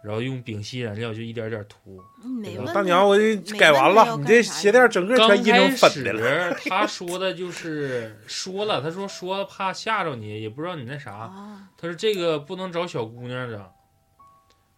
[0.05, 1.99] 然后用丙烯染料就一点点涂。
[2.23, 3.17] 嗯没问大娘，我
[3.59, 6.55] 改完了，你这鞋垫整个刚全印成开粉的了。
[6.59, 11.13] 始他说的就是说了，他说说了怕吓着你，也不知道你那啥。
[11.13, 13.71] 啊，他说这个不能找小姑娘的。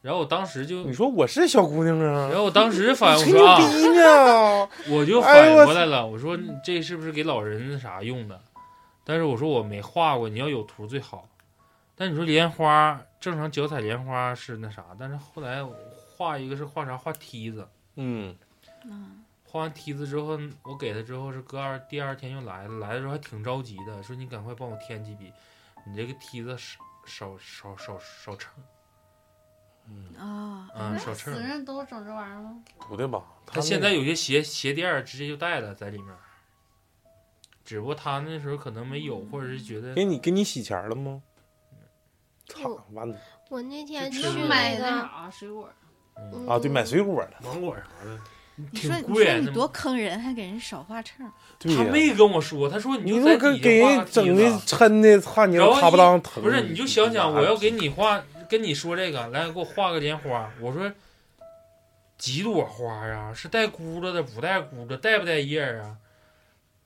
[0.02, 2.36] 然后我当时就你，说我是小姑娘啊然？
[2.36, 4.68] 后我当时反应我说啊？
[4.88, 8.40] 我就哎反应过来了，我说你这是不是给老人那啥用的？
[9.04, 11.28] 但是我说我没画过，你要有图最好。
[11.96, 16.96] 但你说莲花，正常脚踩莲花是那啥，但是后来画一个是画啥？
[16.96, 17.66] 画梯子。
[17.94, 18.36] 嗯，
[18.84, 25.32] 嗯，画完梯子之后，我给他之后是隔二第二天又来了，来的时候还挺着急的，说你赶快帮我添几笔，
[25.86, 28.52] 你这个梯子少少少少少称，
[30.18, 31.40] 啊，嗯，少称死。
[31.40, 32.62] 人都整这玩意儿吗？
[32.80, 33.24] 不对吧？
[33.46, 36.14] 他现在有些鞋鞋垫儿直接就带了在里面，
[37.64, 41.22] 只不过他那时候可能没有，或者是觉得给你给你洗钱了吗？
[42.92, 43.14] 完了
[43.48, 45.68] 我那天去买那，啥水果，
[46.16, 46.58] 嗯啊！
[46.58, 48.18] 对，买水果了，芒果啥的，
[48.56, 51.84] 你说你挺贵说你多坑人，还给人少画秤， 对呀。
[51.84, 56.42] 他没跟我说，他说你就给下画个人整的梯子抻的，操你然后他不当疼。
[56.42, 60.50] 不是，你就想想，我要给你画，跟你说这个，来给我画个莲花。
[60.60, 60.90] 我说
[62.18, 63.32] 几朵花啊？
[63.34, 65.96] 是带箍子的，不带箍子，带不带叶啊？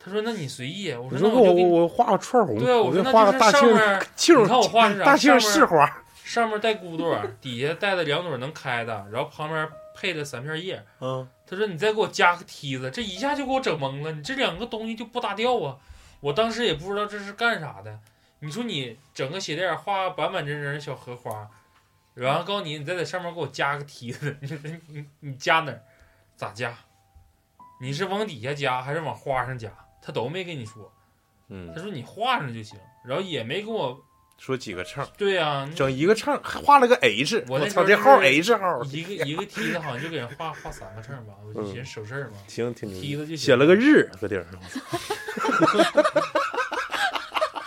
[0.02, 0.90] 他说那你随意。
[0.92, 1.70] 我说那我就给你。
[1.70, 5.04] 我画个串红，对啊，我说那就是画个大庆上面，庆 你看我画是啥？
[5.04, 10.82] 大庆上面市花，上面带骨朵，底下带的两朵能开的，然后旁边配了三片叶。
[11.00, 14.10] 嗯，他说你再给我加个梯子，这一下就给我整懵了。
[14.12, 15.76] 你这两个东西就不搭调啊！
[16.20, 17.98] 我当时也不知道这是干啥的。
[18.40, 21.46] 你说你整个鞋垫画板板正正的小荷花，
[22.14, 24.56] 然后告诉你你再在上面给我加个梯子，你说
[24.88, 25.82] 你你加哪儿？
[26.36, 26.74] 咋加？
[27.82, 29.70] 你是往底下加还是往花上加？
[30.00, 30.92] 他都没跟你说。
[31.48, 33.98] 嗯他，说你画上就行，然后也没跟我。
[34.38, 42.38] 说几个秤，对呀、你整一个秤，还画了个 H，我操，候这号 H 号，一个一个梯子好像就给人画画三个秤吧，我就寻思省事儿嘛。
[42.48, 44.58] 行，挺梯子就行写了个日搁顶上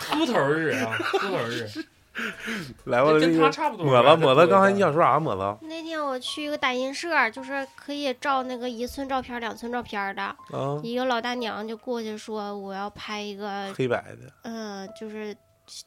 [0.00, 1.68] 秃头日啊，秃头日，
[2.86, 3.84] 来吧，这跟他差不多。
[3.84, 5.18] 抹子抹子，刚才你想说啥？
[5.18, 10.22] 抹子那天我去一个打印社，就是可以照那个一寸照片、两寸照片的。
[10.22, 15.36] 啊，一个老大娘就过去说：“我要拍一个，黑白的，嗯、就是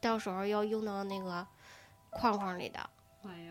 [0.02, 1.46] 到时候要用到那个
[2.10, 2.80] 框框里的。”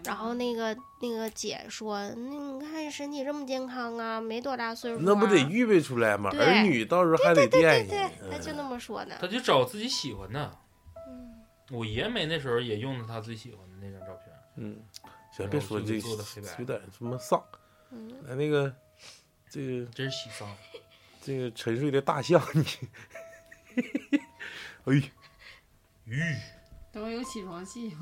[0.05, 6.31] 然后那个那个姐说：“那你看身体这么健康啊，没多大岁数、啊，那不得预备出来吗？
[6.39, 9.17] 儿女到时候还得对惦记对，，嗯她就那么说的。
[9.21, 10.57] 他就找自己喜欢的。
[11.71, 14.27] 嗯我爷没那时候也用的他最喜欢的那张照片。
[14.55, 14.81] 嗯，
[15.33, 17.43] 行，别说这做的黑白有点什么丧。
[17.91, 18.73] 嗯，来那个，
[19.51, 20.49] 这个真是喜丧。
[21.21, 22.65] 这个沉睡的大象，你，
[24.85, 25.11] 哎，
[26.05, 26.23] 鱼，
[26.93, 27.93] 都有起床气，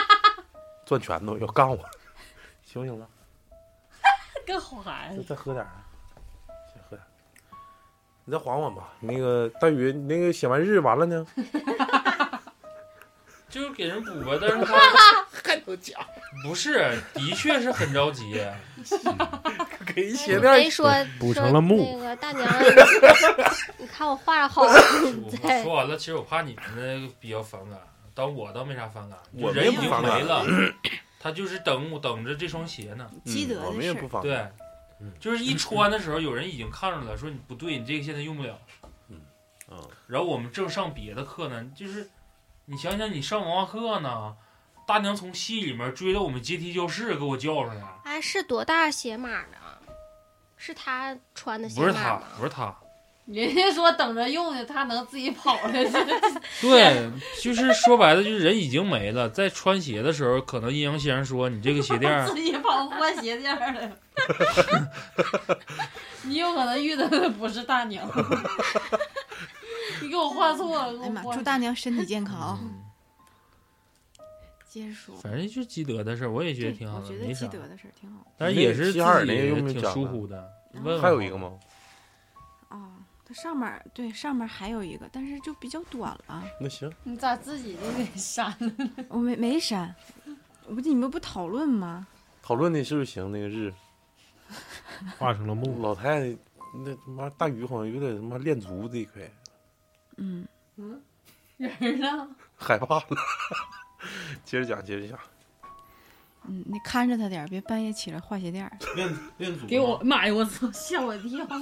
[0.84, 1.78] 攥拳头要干我，
[2.62, 3.08] 行不行了？
[4.46, 5.22] 跟孩再子。
[5.24, 5.72] 再喝点儿，
[6.74, 7.08] 再喝点儿。
[8.26, 8.92] 你再缓缓吧。
[9.00, 11.26] 那个大宇，你那个写完日完了呢？
[13.52, 14.74] 就是给人补吧，但是他
[15.44, 16.00] 还能讲？
[16.42, 18.42] 不是，的确是很着急。
[19.94, 20.90] 给人写点没说
[21.20, 22.50] 补成了木那个大娘，
[23.76, 27.78] 你看我画的好，我对说完了，其实我怕你们那个比较反感，
[28.14, 30.44] 但我倒没啥反感，我人已经没了，
[31.20, 33.08] 他就是等我等着这双鞋呢。
[33.26, 33.76] 积德嗯我的事儿。
[33.76, 34.22] 们也不妨。
[34.22, 34.46] 对，
[35.20, 38.58] 就是一穿的时候，有人已经看着了，说你不对，你这个现在用不了。
[39.08, 39.20] 嗯，
[40.06, 42.08] 然后我们正上别的课呢，就是
[42.66, 44.34] 你想想，你上文化课呢，
[44.86, 49.56] 大娘从戏里面追到我们阶梯教室，给我叫上来，哎，是多大鞋码呢？
[50.56, 52.22] 是他穿的鞋码不是他，？
[52.38, 52.76] 不是他，
[53.26, 55.72] 人家说等着用的，他能自己跑了。
[56.62, 57.10] 对，
[57.42, 63.90] 就是说白了，就是人已经没了，在穿鞋的时候，可能阴阳先生说你这个鞋垫儿 自己跑换鞋垫儿了。
[66.22, 68.08] 你有可能遇到的不是大娘，
[70.00, 71.02] 你给我画错了。
[71.02, 72.58] 哎呀妈，祝大娘身体健康
[74.68, 77.46] 接着说，反正就是积德的事儿，我也觉得挺好的，我觉得积。
[77.48, 78.26] 德的事儿挺好。
[78.38, 80.50] 但是也是自己那个用没挺疏忽的。
[80.72, 81.36] 嗯问还有一个？
[81.36, 81.52] 吗？
[82.70, 82.92] 哦，
[83.26, 88.72] 它上面对上面还有一个，但是就比较短了，那行，你咋自己就给删了？
[89.10, 89.94] 我没没删。
[90.66, 92.06] 我不你们不讨论吗？
[92.40, 93.30] 讨论的是不是行？
[93.30, 93.70] 那个日
[95.18, 95.82] 画成了梦。
[95.82, 96.36] 老太太，
[96.82, 99.30] 那他妈大鱼好像有点他妈练足这一块，
[100.16, 100.46] 嗯，
[101.56, 102.28] 人呢？
[102.56, 103.06] 害怕了。
[104.44, 105.18] 接着讲，接着讲。
[106.44, 108.78] 嗯，你看着他点儿，别半夜起来画鞋垫儿。
[108.96, 110.34] 练练足给我妈呀！
[110.34, 111.46] 我操，吓我一跳！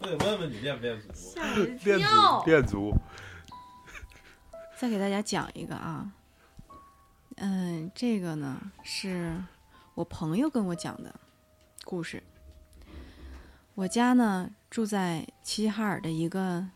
[0.00, 1.08] 我得问问你练不练足？
[1.14, 2.46] 吓我一练跳足，！
[2.46, 2.94] 练足。
[4.76, 6.12] 再给大家讲一个啊，
[7.36, 9.34] 嗯，这个呢是
[9.94, 11.14] 我朋友跟我讲的
[11.84, 12.22] 故事。
[13.74, 16.68] 我家呢住在齐齐哈尔的一个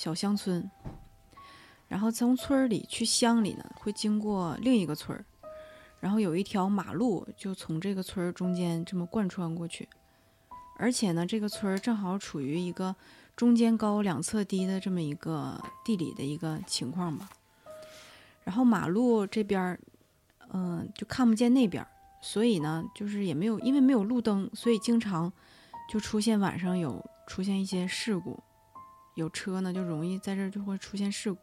[0.00, 0.70] 小乡村，
[1.86, 5.22] 然后从村里去乡里呢，会经过另一个村儿，
[6.00, 9.86] 然后有一条马路就从这个村儿中间这么贯穿过去，
[10.78, 12.96] 而且呢，这个村儿正好处于一个
[13.36, 17.28] 中间高两侧低的这么一个地理的一个情况吧。
[18.42, 19.80] 然后马路这边儿，
[20.48, 21.90] 嗯、就看不见那边儿，
[22.22, 25.30] 所以呢，就是也没有，因为没有路灯，所以经常
[25.90, 28.42] 就出现晚上有出现一些事故，
[29.14, 31.38] 有车呢就容易在这儿就会出现事故。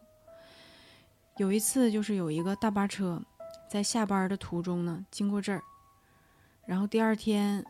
[1.36, 3.22] 有一次就是有一个大巴车
[3.70, 5.62] 在下班的途中呢经过这儿，
[6.66, 7.64] 然后第二天，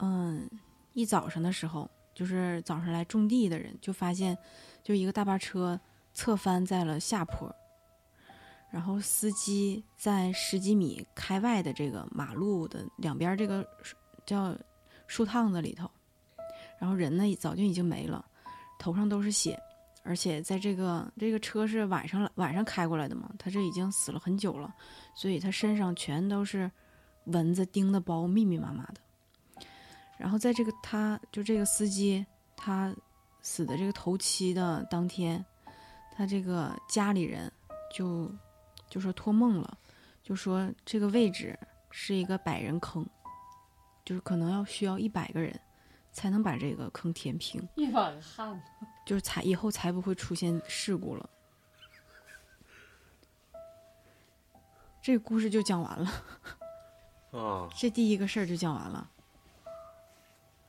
[0.00, 0.48] 嗯，
[0.92, 4.36] 一早上的时候，就是早上来种地的人就发现，
[4.82, 5.80] 就一个大巴车
[6.12, 7.54] 侧翻在了下坡，
[8.70, 13.66] 然后司机在十几米开外的这个马路的两边这个
[14.26, 14.54] 叫
[15.06, 15.90] 树趟子里头，
[16.78, 18.22] 然后人呢早就已经没了，
[18.82, 19.56] 头上都是血，
[20.02, 24.74] 而且在这个这个车是晚上晚上开过来的嘛，他这已经死了很久了，
[25.14, 26.68] 所以他身上全都是
[27.26, 29.64] 蚊子叮的包，密密麻麻的。
[30.18, 32.26] 然后在这个他就这个司机
[32.56, 32.92] 他
[33.40, 35.44] 死的这个头七的当天，
[36.16, 37.50] 他这个家里人
[37.94, 38.28] 就
[38.90, 39.78] 就说托梦了，
[40.24, 41.56] 就说这个位置
[41.92, 43.06] 是一个百人坑，
[44.04, 45.56] 就是可能要需要一百个人
[46.12, 48.60] 才能把这个坑填平，一碗汗。
[49.04, 51.28] 就是才以后才不会出现事故了。
[55.02, 56.12] 这个故事就讲完了，
[57.32, 59.08] 啊，这第一个事儿就讲完了。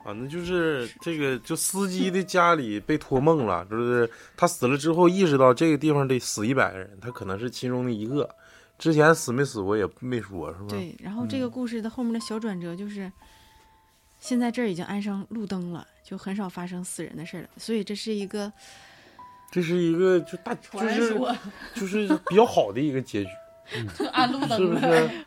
[0.04, 8.28] 反正就是这个，就司机的家里被托梦了，就是他死了之后意识到这个地方得死一百个人，他可能是其中的一个。
[8.80, 10.66] 之前死没死过也没说，是吧？
[10.70, 13.10] 对，然后这个故事的后面的小转折就是，
[14.24, 18.50] 现在这儿已经安上路灯了，就很少发生死人的事儿了，所以这是一个
[19.52, 21.20] 这是一个就大就是
[21.76, 23.30] 就是比较好的一个结局，
[24.00, 24.80] 就安路是不。
[24.80, 25.26] 是？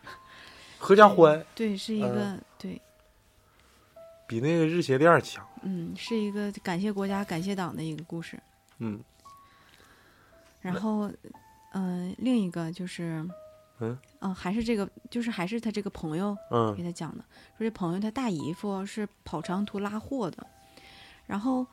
[0.78, 2.80] 合家欢对，是一个、对，
[4.26, 5.46] 比那个日鞋店强。
[5.60, 8.38] 嗯，是一个感谢国家、感谢党的一个故事。
[8.78, 8.98] 嗯
[10.62, 11.12] 然后，
[11.74, 13.22] 嗯、另一个就是，
[13.80, 13.96] 嗯。
[14.20, 16.34] 呃还是这个，就是还是他这个朋友
[16.74, 17.24] 给嗯他讲的，
[17.56, 20.46] 说这朋友他大姨夫是跑长途拉货的，
[21.26, 21.66] 然后，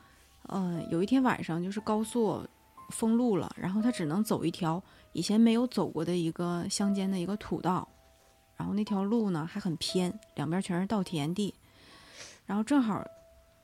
[0.44, 2.46] 呃，有一天晚上就是高速
[2.90, 4.82] 封路了，然后他只能走一条
[5.14, 7.88] 以前没有走过的一个乡间的一个土道，
[8.56, 11.54] 然后那条路呢还很偏，两边全是稻田地，
[12.46, 13.04] 然后正好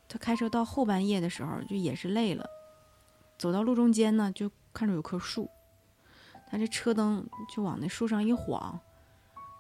[0.07, 2.49] 他开车到后半夜的时候就也是累了，
[3.38, 5.48] 走到路中间呢就看着有棵树，
[6.49, 8.80] 他这车灯就往那树上一晃。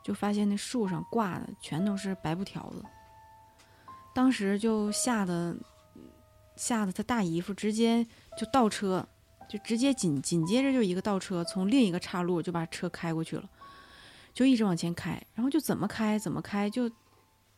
[0.01, 2.83] 就发现那树上挂的全都是白布条子。
[4.15, 5.55] 当时就吓得
[6.55, 8.03] 吓得他大姨夫直接
[8.37, 9.05] 就倒车，
[9.47, 13.47] 就直接紧紧接着就一个倒车，从另一个岔路就把车开过去了，
[14.33, 16.89] 就一直往前开，然后就怎么开怎么开，就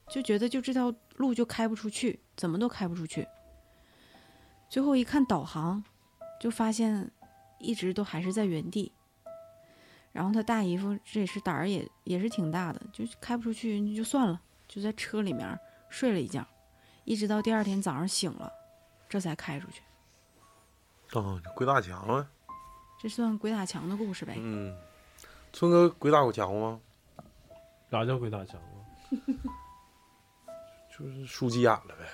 [0.09, 3.25] 就觉得就这条路就开不出去，怎么都开不出去。
[4.67, 5.81] 最后一看导航，
[6.41, 7.09] 就发现
[7.59, 8.91] 一直都还是在原地。
[10.11, 15.57] 然后他大姨夫这也是胆儿也也是挺大的，就开不出去就算了，就在车里面
[15.89, 16.45] 睡了一觉，
[17.05, 18.51] 一直到第二天早上醒了，
[19.07, 19.81] 这才开出去。
[21.13, 22.27] 哦，鬼打墙啊。
[22.99, 24.35] 这算鬼打墙的故事呗？
[24.37, 24.77] 嗯，
[25.51, 26.79] 村哥鬼打过墙吗？
[27.89, 28.77] 啥叫鬼打墙啊？
[30.97, 32.05] 就是输急眼了呗。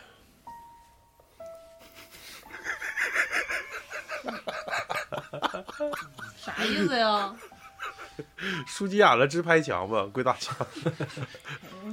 [6.38, 7.36] 啥意思呀？
[8.65, 10.56] 输急眼了，直拍墙吧，鬼打墙。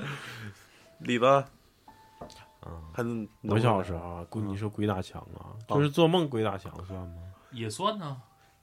[0.99, 7.17] 李子，啊，很我小时候你说鬼打墙啊，就是做梦鬼打墙算吗？
[7.51, 8.17] 也算呢。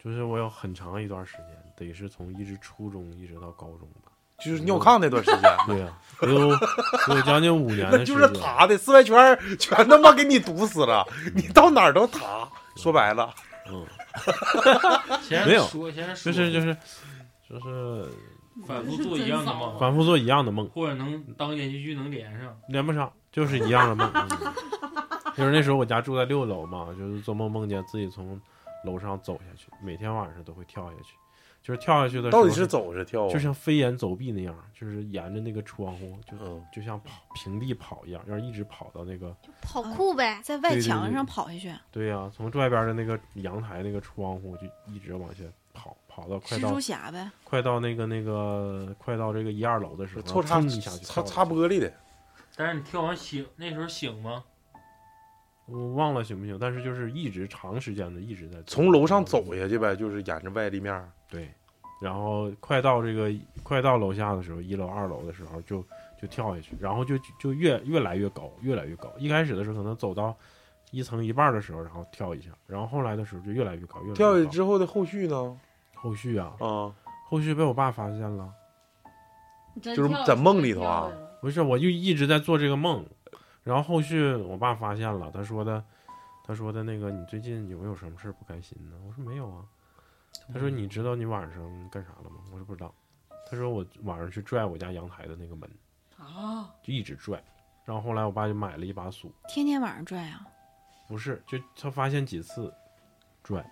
[0.03, 1.45] 就是我有很长一段时间，
[1.77, 4.11] 得是从一直初中一直到高中吧。
[4.43, 6.49] 就是尿炕那段时间，对呀、有
[7.13, 8.17] 有将近五年的时就。
[8.17, 12.49] 是塌的四外圈儿全他妈给你堵死了，你到哪儿都塌。
[12.75, 13.31] 说白了，
[13.69, 13.85] 嗯，
[15.45, 16.75] 没有说，先就，是就是
[17.51, 18.07] 就是
[18.65, 22.57] 反复做一样的梦，反复做一样的梦，或者能当连续剧能连上。
[22.69, 24.11] 连不上，就是一样的梦。
[24.13, 24.53] 嗯
[25.37, 28.39] 就是那时候我家住在六楼嘛，就是做梦梦见自己从
[28.85, 31.15] 楼上走下去，每天晚上都会跳下去，
[31.63, 33.29] 就是跳下去的时候到底是走是跳啊？
[33.31, 47.31] 就像飞檐走壁那样，就是沿着那个窗户，就嗯，就像跑平地跑一样，要是一直跑到那个，跑酷呗，在外墙上跑下去，对呀、从外边的那个阳台那个窗户就一直往下跑，跑到快到蜘蛛侠呗。
[47.43, 51.91] 快到那个那个快到这个一二楼的时候，蹭一下就擦跳擦玻璃的，
[52.55, 54.43] 但是你跳完醒，那时候醒吗？
[55.67, 61.09] 我忘了行不行，但是就是一直长时间的一直在从楼上走下去呗，就是沿着外立面。
[61.29, 61.49] 对，
[62.01, 63.31] 然后快到这个
[63.63, 65.81] 快到楼下的时候，一楼二楼的时候就
[66.21, 69.09] 就跳下去，然后就就越越来越高，越来越高。
[69.17, 70.35] 一开始的时候可能走到
[70.91, 74.15] 一层一半的时候，然后跳一下，然后后来的时候就越来越高，越来越高。
[74.15, 75.59] 跳下去之后的后续呢？
[75.95, 76.93] 后续啊，啊，
[77.27, 78.53] 后续被我爸发现了。
[79.81, 81.09] 就是在梦里头啊
[81.39, 83.05] 不是，我就一直在做这个梦，
[83.63, 85.83] 然后后续我爸发现了，他说的，
[86.43, 88.97] 他说的那个你最近有没有什么事儿不开心呢？
[89.07, 89.63] 我说没有啊。
[90.53, 92.37] 他说你知道你晚上干啥了吗？
[92.51, 92.93] 我说不知道。
[93.49, 95.69] 他说我晚上去拽我家阳台的那个门，
[96.17, 97.41] 啊，就一直拽，
[97.83, 100.47] 然后后来我爸就买了一把锁，天天晚上拽啊，
[101.11, 102.73] 不是，就他发现几次
[103.43, 103.63] 拽，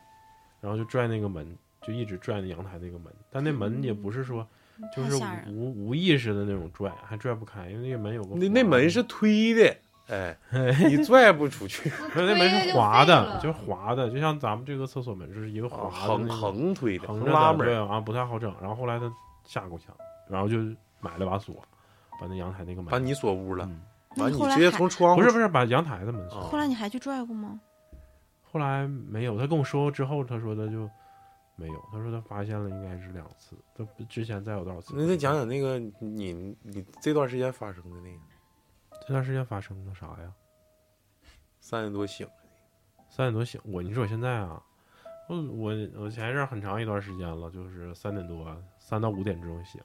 [0.60, 4.46] 然后就拽那个门，就一直拽那阳台那个门，但那门也不是说
[4.94, 5.16] 就是。
[5.48, 9.78] 无无意识的那种拽，还拽不开，因为那个门有个那那门是推的，
[10.10, 10.36] 哎，
[10.90, 18.54] 你拽不出去， 那门是滑的，就是滑的，就像咱们这个厕所门就是一个滑的横那个横推的，横着的横拉门对啊，不太好整。
[18.60, 19.10] 然后后来他
[19.46, 19.96] 吓够呛，
[20.30, 20.58] 然后就
[21.00, 21.56] 买了把锁，
[22.20, 23.82] 把那阳台那个门把你锁屋了，嗯
[24.18, 26.40] 完你直接从窗户不是不是把阳台的门锁。
[26.40, 27.60] 啊后来你还去拽过吗？
[28.52, 30.90] 后来没有，他跟我说过之后，他说他就
[31.56, 34.94] 没有，他说他发现了应该是两次，他之前再有多少次？
[34.98, 36.34] 那再讲讲那个你
[36.64, 38.20] 你这段时间发生的那个
[39.06, 40.34] 这段时间发生了啥呀？
[41.60, 42.28] 三点多醒，
[43.10, 44.60] 三点多醒，我你说我现在啊，
[45.28, 48.48] 我我我前一阵很长一段时间了，就是三点多
[48.80, 49.80] 三到五点钟醒，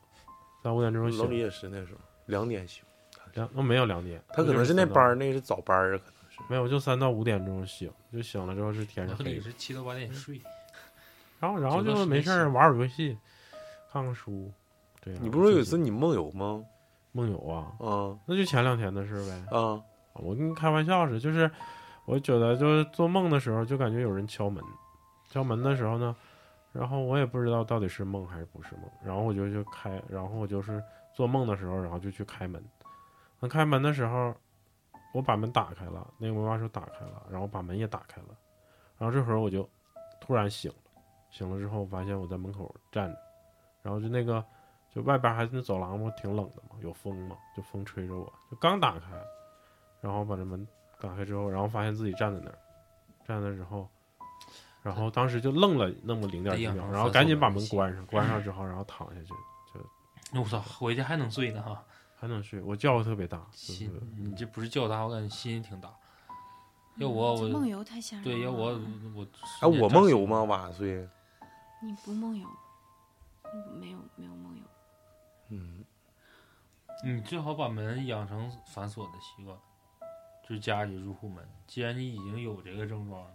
[0.63, 2.83] 三五点钟醒，老李也是那时候两点醒，
[3.35, 10.41] 两那没有两点，他可能是那班儿那是早班儿啊，可能是没有，就三到五点钟醒，就醒了之后是天是老李黑，是七到八点睡，
[11.41, 13.19] 然后然后就没事儿玩会儿游戏，
[13.93, 14.51] 看看书，
[15.03, 15.23] 这样。
[15.23, 16.65] 你不是说有一次你梦游吗？
[17.13, 17.73] 梦游啊？
[17.81, 19.45] 嗯那就前两天的事呗。
[19.53, 19.83] 嗯，
[20.15, 21.51] 我跟你开玩笑似的，就是
[22.07, 24.63] 我觉得就是做梦的时候就感觉有人敲门，
[25.31, 26.15] 敲门的时候呢，
[26.73, 30.83] 然后我也不知道到底是梦还是不是梦，然后我就就开，然后我就是
[31.15, 32.63] 做梦的时候，然后就去开门。
[33.45, 34.35] 那开门的时候，
[35.13, 38.29] 我把门打开了，那个门把手打开了，然后把门也打开了，
[38.97, 39.69] 然后这会儿我就
[40.19, 43.19] 突然醒了，醒了之后发现我在门口站着，
[43.83, 44.43] 然后就那个
[44.89, 49.11] 就外边还是那走廊不挺冷的嘛，有风嘛，就风吹着我，就刚打开，
[50.01, 50.67] 然后把这门
[50.99, 52.59] 打开之后，然后发现自己站在那儿，
[53.27, 53.87] 站在那儿之后，
[54.81, 59.35] 然后当时就愣了那么零点几秒，然后赶紧把门关上，关上之后，然后躺下去
[60.33, 61.85] 就，我操，回去还能睡呢哈。
[62.25, 62.61] 还能睡。
[62.63, 65.95] 我觉特别大，就是心，你这不是觉大，我感觉心挺大。
[66.97, 68.31] 要我我梦游太吓人了。
[68.31, 68.81] 对要我
[69.15, 69.27] 我
[69.61, 70.43] 哎，我梦游吗？？
[70.45, 71.07] 晚上睡，
[71.83, 72.49] 你不梦游，
[73.79, 74.63] 没有没有梦游。
[75.51, 75.85] 嗯，
[77.05, 79.55] 你最好把门养成反锁的习惯，
[80.49, 81.47] 就是家里入户门。
[81.67, 83.31] 既然你已经有这个症状了，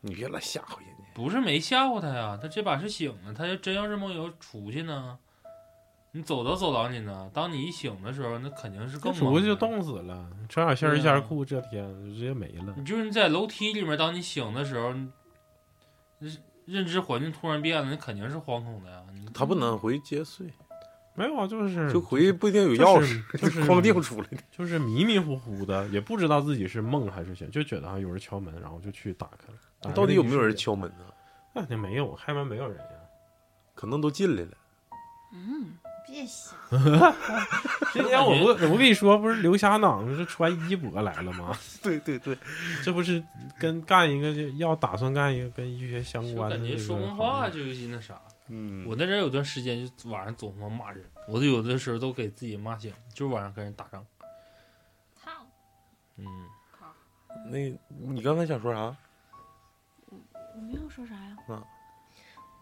[0.00, 1.04] 你别老吓唬人家。
[1.12, 5.18] 不是没吓唬他呀，他这把是醒了，他要真要是梦游出去呢，
[6.12, 12.74] 你走都走廊你呢，当你一醒的时候，那肯定是更懵的出去就冻死了，穿小线儿对啊线儿裤，这天就直接没了。
[12.76, 14.88] 你就是你在楼梯里面，当你醒的时候，
[16.18, 19.02] 认认知环境突然变了，那肯定是惶恐的呀。
[19.14, 20.46] 你他不能回去接睡，
[21.14, 24.38] 没有啊，就是就回去不一定有钥匙，就是 框定出来的。
[24.50, 29.94] 就是迷迷糊糊的，也不知道自己是梦还是醒，就觉得啊有人敲门，然后就去打开了。
[29.94, 31.04] 到底有没有人敲门呢？
[31.54, 32.86] 那肯定没有，开门没有人呀。
[33.74, 34.50] 可能都进来了。
[35.32, 35.72] 嗯，
[36.10, 36.54] 别想。
[37.92, 41.56] 之前我不我跟你说，不是刘瞎囊是穿衣博来了吗？
[41.82, 42.36] 对对对，
[42.84, 43.22] 这不是
[43.58, 48.20] 跟干一个就要打算干一个跟医学相关的这个感觉说梦话就那啥。
[48.48, 54.04] 嗯，我那阵有段时间就晚上总他妈骂人，我都有的时候都给自己骂醒，就是晚上跟人打仗。
[55.22, 55.30] 操！
[56.16, 56.26] 嗯，
[57.46, 57.58] 那
[58.12, 58.96] 你刚才想说啥？
[60.10, 61.36] 我没有说啥呀。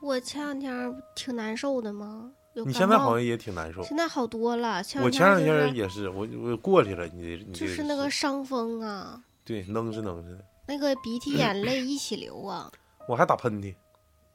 [0.00, 3.82] 我前两天挺难受的嘛，有你现在好像也挺难受。
[3.82, 4.82] 现在好多了。
[4.82, 7.06] 前我前两天也是，我我过去了。
[7.08, 12.70] 你这你这就是那个伤风啊，对，能是能是，那个鼻涕眼泪一起流啊，
[13.08, 13.74] 我还打喷嚏。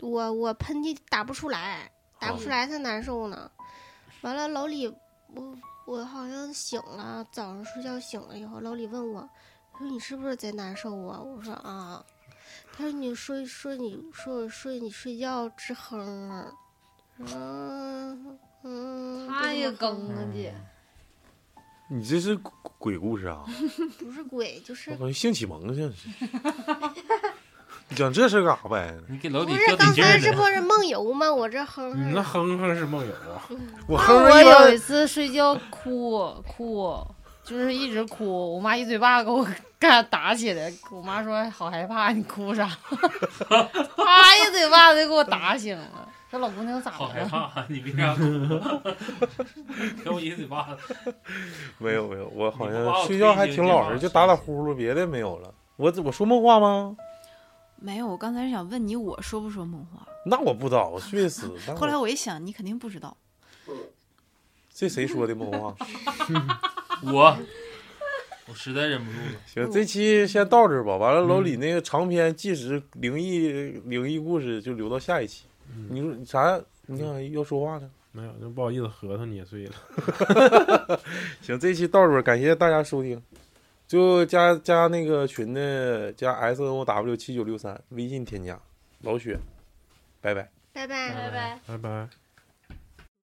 [0.01, 3.49] 我我喷嚏打不出来，打不出来才难受呢。
[4.21, 9.29] 完了，老李，我我好像醒了，早上睡觉醒了以后，老李问我，
[9.77, 11.19] 说你是不是贼难受啊？
[11.21, 12.03] 我说啊。
[12.75, 16.51] 他说你睡睡你说我睡你睡觉直哼儿，
[17.19, 20.53] 嗯嗯，他也更啊姐，
[21.90, 22.35] 你这是
[22.77, 23.44] 鬼故事啊？
[23.99, 26.10] 不是鬼，就是性启蒙像是。
[27.90, 28.95] 你讲这事干啥呗？
[29.07, 30.18] 你给老不是刚才。
[30.18, 31.31] 这不是梦游吗？
[31.31, 33.44] 我这哼哼你那哼，哼是梦游啊？
[33.88, 37.06] 我哼哼我有一次睡觉哭哭，
[37.44, 39.45] 就是一直哭，我妈一嘴巴给我
[39.77, 42.65] 干打起来，我妈说好害怕，你哭啥？
[42.65, 46.10] 啪一嘴巴子就给我打醒了。
[46.34, 47.30] 这老姑娘咋好害的了？
[47.30, 48.18] 怕，你别这样？
[50.03, 51.14] 给我一个嘴巴子。
[51.77, 55.53] 没有没有，我好像睡觉还挺老实，就打打呼噜，别的没有了。
[55.76, 56.97] 我我说梦话吗？
[57.76, 60.07] 没有，我刚才是想问你，我说不说梦话？
[60.26, 61.53] 那我不知道，我睡死。
[61.68, 63.15] 那后来我一想，你肯定不知道。
[64.73, 65.76] 这谁说的梦话？
[67.14, 67.38] 我
[68.47, 69.26] 我实在忍不住了。
[69.45, 70.97] 行，这期先到这儿吧。
[70.97, 73.49] 完了，老李那个长篇纪实灵异
[73.85, 75.43] 灵异故事就留到下一期。
[75.89, 76.61] 你说啥？
[76.85, 77.89] 你看要说话呢？
[78.11, 79.73] 没有，那不好意思，核桃捏碎了。
[81.41, 83.21] 行，这期到这儿，感谢大家收听。
[83.87, 88.59] 就加加那个群的，加 S N O W 七九六三，微信添加
[89.01, 89.37] 老雪，
[90.21, 90.49] 拜拜。
[90.73, 92.22] 拜拜拜拜拜拜。